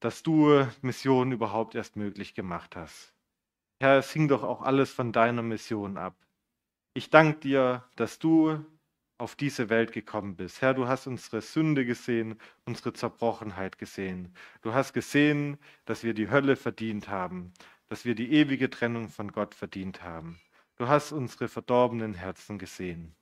dass 0.00 0.22
du 0.22 0.66
Mission 0.80 1.32
überhaupt 1.32 1.74
erst 1.74 1.96
möglich 1.96 2.34
gemacht 2.34 2.76
hast. 2.76 3.12
Herr, 3.80 3.98
es 3.98 4.10
hing 4.12 4.28
doch 4.28 4.42
auch 4.42 4.62
alles 4.62 4.90
von 4.90 5.12
deiner 5.12 5.42
Mission 5.42 5.96
ab. 5.96 6.16
Ich 6.94 7.10
danke 7.10 7.40
dir, 7.40 7.84
dass 7.96 8.18
du 8.18 8.64
auf 9.22 9.36
diese 9.36 9.68
Welt 9.70 9.92
gekommen 9.92 10.34
bist. 10.34 10.60
Herr, 10.62 10.74
du 10.74 10.88
hast 10.88 11.06
unsere 11.06 11.42
Sünde 11.42 11.86
gesehen, 11.86 12.40
unsere 12.64 12.92
Zerbrochenheit 12.92 13.78
gesehen. 13.78 14.34
Du 14.62 14.74
hast 14.74 14.92
gesehen, 14.94 15.58
dass 15.84 16.02
wir 16.02 16.12
die 16.12 16.28
Hölle 16.28 16.56
verdient 16.56 17.08
haben, 17.08 17.52
dass 17.88 18.04
wir 18.04 18.16
die 18.16 18.32
ewige 18.32 18.68
Trennung 18.68 19.08
von 19.08 19.30
Gott 19.30 19.54
verdient 19.54 20.02
haben. 20.02 20.40
Du 20.74 20.88
hast 20.88 21.12
unsere 21.12 21.46
verdorbenen 21.46 22.14
Herzen 22.14 22.58
gesehen. 22.58 23.14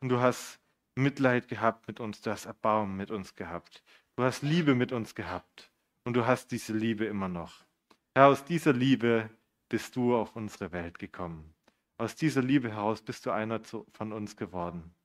Und 0.00 0.08
du 0.08 0.20
hast 0.20 0.58
Mitleid 0.94 1.48
gehabt 1.48 1.86
mit 1.86 2.00
uns, 2.00 2.22
du 2.22 2.30
hast 2.30 2.46
Erbarmen 2.46 2.96
mit 2.96 3.10
uns 3.10 3.34
gehabt. 3.34 3.84
Du 4.16 4.22
hast 4.22 4.42
Liebe 4.42 4.74
mit 4.74 4.90
uns 4.90 5.14
gehabt 5.14 5.70
und 6.04 6.14
du 6.14 6.24
hast 6.26 6.50
diese 6.50 6.72
Liebe 6.72 7.04
immer 7.04 7.28
noch. 7.28 7.66
Herr, 8.14 8.28
aus 8.28 8.42
dieser 8.46 8.72
Liebe 8.72 9.28
bist 9.68 9.96
du 9.96 10.16
auf 10.16 10.34
unsere 10.34 10.72
Welt 10.72 10.98
gekommen. 10.98 11.52
Aus 11.98 12.16
dieser 12.16 12.40
Liebe 12.40 12.70
heraus 12.70 13.02
bist 13.02 13.26
du 13.26 13.32
einer 13.32 13.60
von 13.92 14.14
uns 14.14 14.38
geworden. 14.38 14.95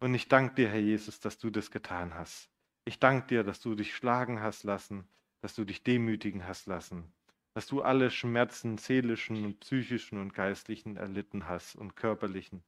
Und 0.00 0.14
ich 0.14 0.28
danke 0.28 0.54
dir, 0.54 0.70
Herr 0.70 0.80
Jesus, 0.80 1.20
dass 1.20 1.36
du 1.36 1.50
das 1.50 1.70
getan 1.70 2.14
hast. 2.14 2.48
Ich 2.86 2.98
danke 2.98 3.26
dir, 3.26 3.44
dass 3.44 3.60
du 3.60 3.74
dich 3.74 3.94
schlagen 3.94 4.40
hast 4.40 4.64
lassen, 4.64 5.06
dass 5.42 5.54
du 5.54 5.64
dich 5.64 5.82
demütigen 5.82 6.46
hast 6.46 6.66
lassen, 6.66 7.12
dass 7.54 7.66
du 7.66 7.82
alle 7.82 8.10
Schmerzen, 8.10 8.78
seelischen 8.78 9.44
und 9.44 9.60
psychischen 9.60 10.18
und 10.18 10.32
geistlichen 10.32 10.96
erlitten 10.96 11.46
hast 11.46 11.76
und 11.76 11.96
körperlichen, 11.96 12.62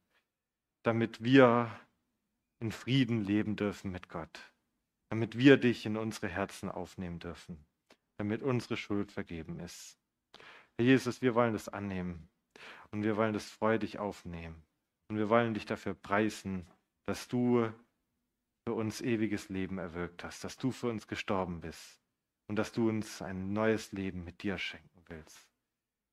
damit 0.83 1.23
wir 1.23 1.71
in 2.59 2.71
Frieden 2.71 3.23
leben 3.23 3.55
dürfen 3.55 3.91
mit 3.91 4.09
Gott, 4.09 4.53
damit 5.09 5.35
wir 5.35 5.57
dich 5.57 5.87
in 5.87 5.97
unsere 5.97 6.27
Herzen 6.27 6.69
aufnehmen 6.69 7.19
dürfen, 7.19 7.65
damit 8.17 8.43
unsere 8.43 8.77
Schuld 8.77 9.11
vergeben 9.11 9.59
ist. 9.59 9.97
Herr 10.77 10.85
Jesus, 10.85 11.23
wir 11.23 11.33
wollen 11.33 11.53
das 11.53 11.67
annehmen 11.67 12.29
und 12.91 13.01
wir 13.01 13.17
wollen 13.17 13.33
das 13.33 13.49
freudig 13.49 13.97
aufnehmen 13.97 14.63
und 15.07 15.17
wir 15.17 15.29
wollen 15.29 15.55
dich 15.55 15.65
dafür 15.65 15.95
preisen, 15.95 16.67
dass 17.05 17.27
du 17.27 17.71
für 18.67 18.73
uns 18.73 19.01
ewiges 19.01 19.49
Leben 19.49 19.77
erwirkt 19.77 20.23
hast, 20.23 20.43
dass 20.43 20.57
du 20.57 20.71
für 20.71 20.89
uns 20.89 21.07
gestorben 21.07 21.61
bist 21.61 21.99
und 22.47 22.55
dass 22.55 22.71
du 22.71 22.89
uns 22.89 23.21
ein 23.21 23.53
neues 23.53 23.91
Leben 23.91 24.23
mit 24.23 24.43
dir 24.43 24.57
schenken 24.57 25.03
willst. 25.07 25.49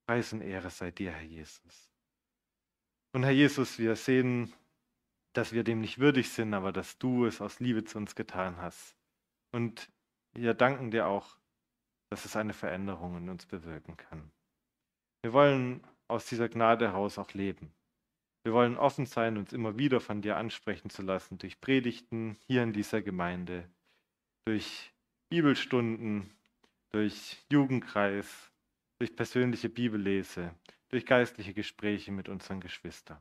Preis 0.07 0.33
und 0.33 0.41
Ehre 0.41 0.71
sei 0.71 0.91
dir, 0.91 1.13
Herr 1.13 1.23
Jesus. 1.23 1.91
Und 3.13 3.23
Herr 3.23 3.33
Jesus, 3.33 3.79
wir 3.79 3.95
sehen 3.97 4.53
dass 5.33 5.53
wir 5.53 5.65
dem 5.65 5.81
nicht 5.81 5.99
würdig 5.99 6.31
sind, 6.31 6.55
aber 6.55 6.73
dass 6.73 6.99
du 6.99 7.27
es 7.27 7.41
aus 7.41 7.61
Liebe 7.61 7.85
zu 7.85 7.99
uns 7.99 8.15
getan 8.15 8.57
hast. 8.57 8.97
Und 9.53 9.91
wir 10.33 10.55
danken 10.55 10.91
dir 10.91 11.07
auch, 11.07 11.37
dass 12.11 12.25
es 12.25 12.37
eine 12.37 12.53
Veränderung 12.53 13.17
in 13.17 13.29
uns 13.29 13.47
bewirken 13.47 13.97
kann. 13.97 14.33
Wir 15.23 15.33
wollen 15.33 15.85
aus 16.09 16.27
dieser 16.27 16.49
Gnade 16.49 16.89
heraus 16.89 17.19
auch 17.19 17.33
leben. 17.35 17.73
Wir 18.43 18.53
wollen 18.55 18.79
offen 18.79 19.05
sein, 19.05 19.37
uns 19.37 19.53
immer 19.53 19.77
wieder 19.79 20.01
von 20.01 20.23
dir 20.23 20.37
ansprechen 20.39 20.89
zu 20.89 21.03
lassen, 21.03 21.37
durch 21.37 21.61
Predigten 21.61 22.39
hier 22.47 22.63
in 22.63 22.73
dieser 22.73 23.03
Gemeinde, 23.03 23.69
durch 24.47 24.93
Bibelstunden, 25.29 26.31
durch 26.91 27.45
Jugendkreis, 27.51 28.51
durch 28.99 29.15
persönliche 29.15 29.69
Bibellese, 29.69 30.55
durch 30.89 31.05
geistliche 31.05 31.53
Gespräche 31.53 32.13
mit 32.13 32.29
unseren 32.29 32.61
Geschwistern. 32.61 33.21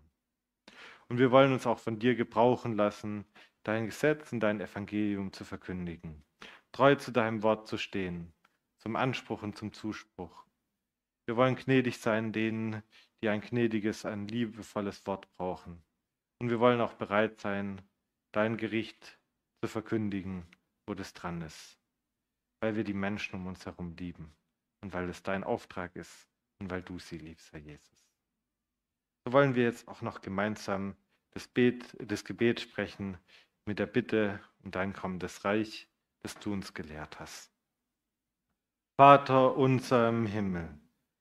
Und 1.09 1.17
wir 1.17 1.31
wollen 1.31 1.51
uns 1.51 1.67
auch 1.67 1.79
von 1.79 1.99
dir 1.99 2.15
gebrauchen 2.15 2.75
lassen, 2.75 3.25
dein 3.63 3.87
Gesetz 3.87 4.31
und 4.31 4.39
dein 4.39 4.61
Evangelium 4.61 5.33
zu 5.33 5.43
verkündigen, 5.43 6.23
treu 6.71 6.95
zu 6.95 7.11
deinem 7.11 7.43
Wort 7.43 7.67
zu 7.67 7.77
stehen, 7.77 8.31
zum 8.77 8.95
Anspruch 8.95 9.43
und 9.43 9.57
zum 9.57 9.73
Zuspruch. 9.73 10.45
Wir 11.25 11.35
wollen 11.35 11.55
gnädig 11.55 11.97
sein 11.97 12.31
denen, 12.31 12.83
die 13.21 13.29
ein 13.29 13.41
gnädiges, 13.41 14.05
ein 14.05 14.27
liebevolles 14.27 15.05
Wort 15.05 15.29
brauchen. 15.35 15.83
Und 16.39 16.49
wir 16.49 16.59
wollen 16.59 16.81
auch 16.81 16.93
bereit 16.93 17.39
sein, 17.41 17.81
dein 18.31 18.57
Gericht 18.57 19.19
zu 19.61 19.67
verkündigen, 19.67 20.45
wo 20.87 20.93
das 20.93 21.13
dran 21.13 21.41
ist, 21.41 21.79
weil 22.61 22.75
wir 22.75 22.83
die 22.83 22.93
Menschen 22.93 23.35
um 23.35 23.47
uns 23.47 23.65
herum 23.65 23.95
lieben 23.97 24.33
und 24.81 24.93
weil 24.93 25.09
es 25.09 25.21
dein 25.23 25.43
Auftrag 25.43 25.95
ist 25.95 26.27
und 26.59 26.69
weil 26.69 26.81
du 26.81 26.99
sie 26.99 27.17
liebst, 27.17 27.51
Herr 27.51 27.59
Jesus. 27.59 28.09
So 29.25 29.33
wollen 29.33 29.55
wir 29.55 29.63
jetzt 29.63 29.87
auch 29.87 30.01
noch 30.01 30.21
gemeinsam 30.21 30.95
das, 31.31 31.47
Bet, 31.47 31.95
das 31.99 32.23
Gebet 32.23 32.61
sprechen 32.61 33.17
mit 33.65 33.79
der 33.79 33.85
Bitte 33.85 34.39
um 34.63 34.71
dein 34.71 34.93
kommendes 34.93 35.45
Reich, 35.45 35.87
das 36.21 36.37
du 36.39 36.53
uns 36.53 36.73
gelehrt 36.73 37.19
hast. 37.19 37.51
Vater 38.97 39.55
unser 39.55 40.09
im 40.09 40.25
Himmel, 40.25 40.77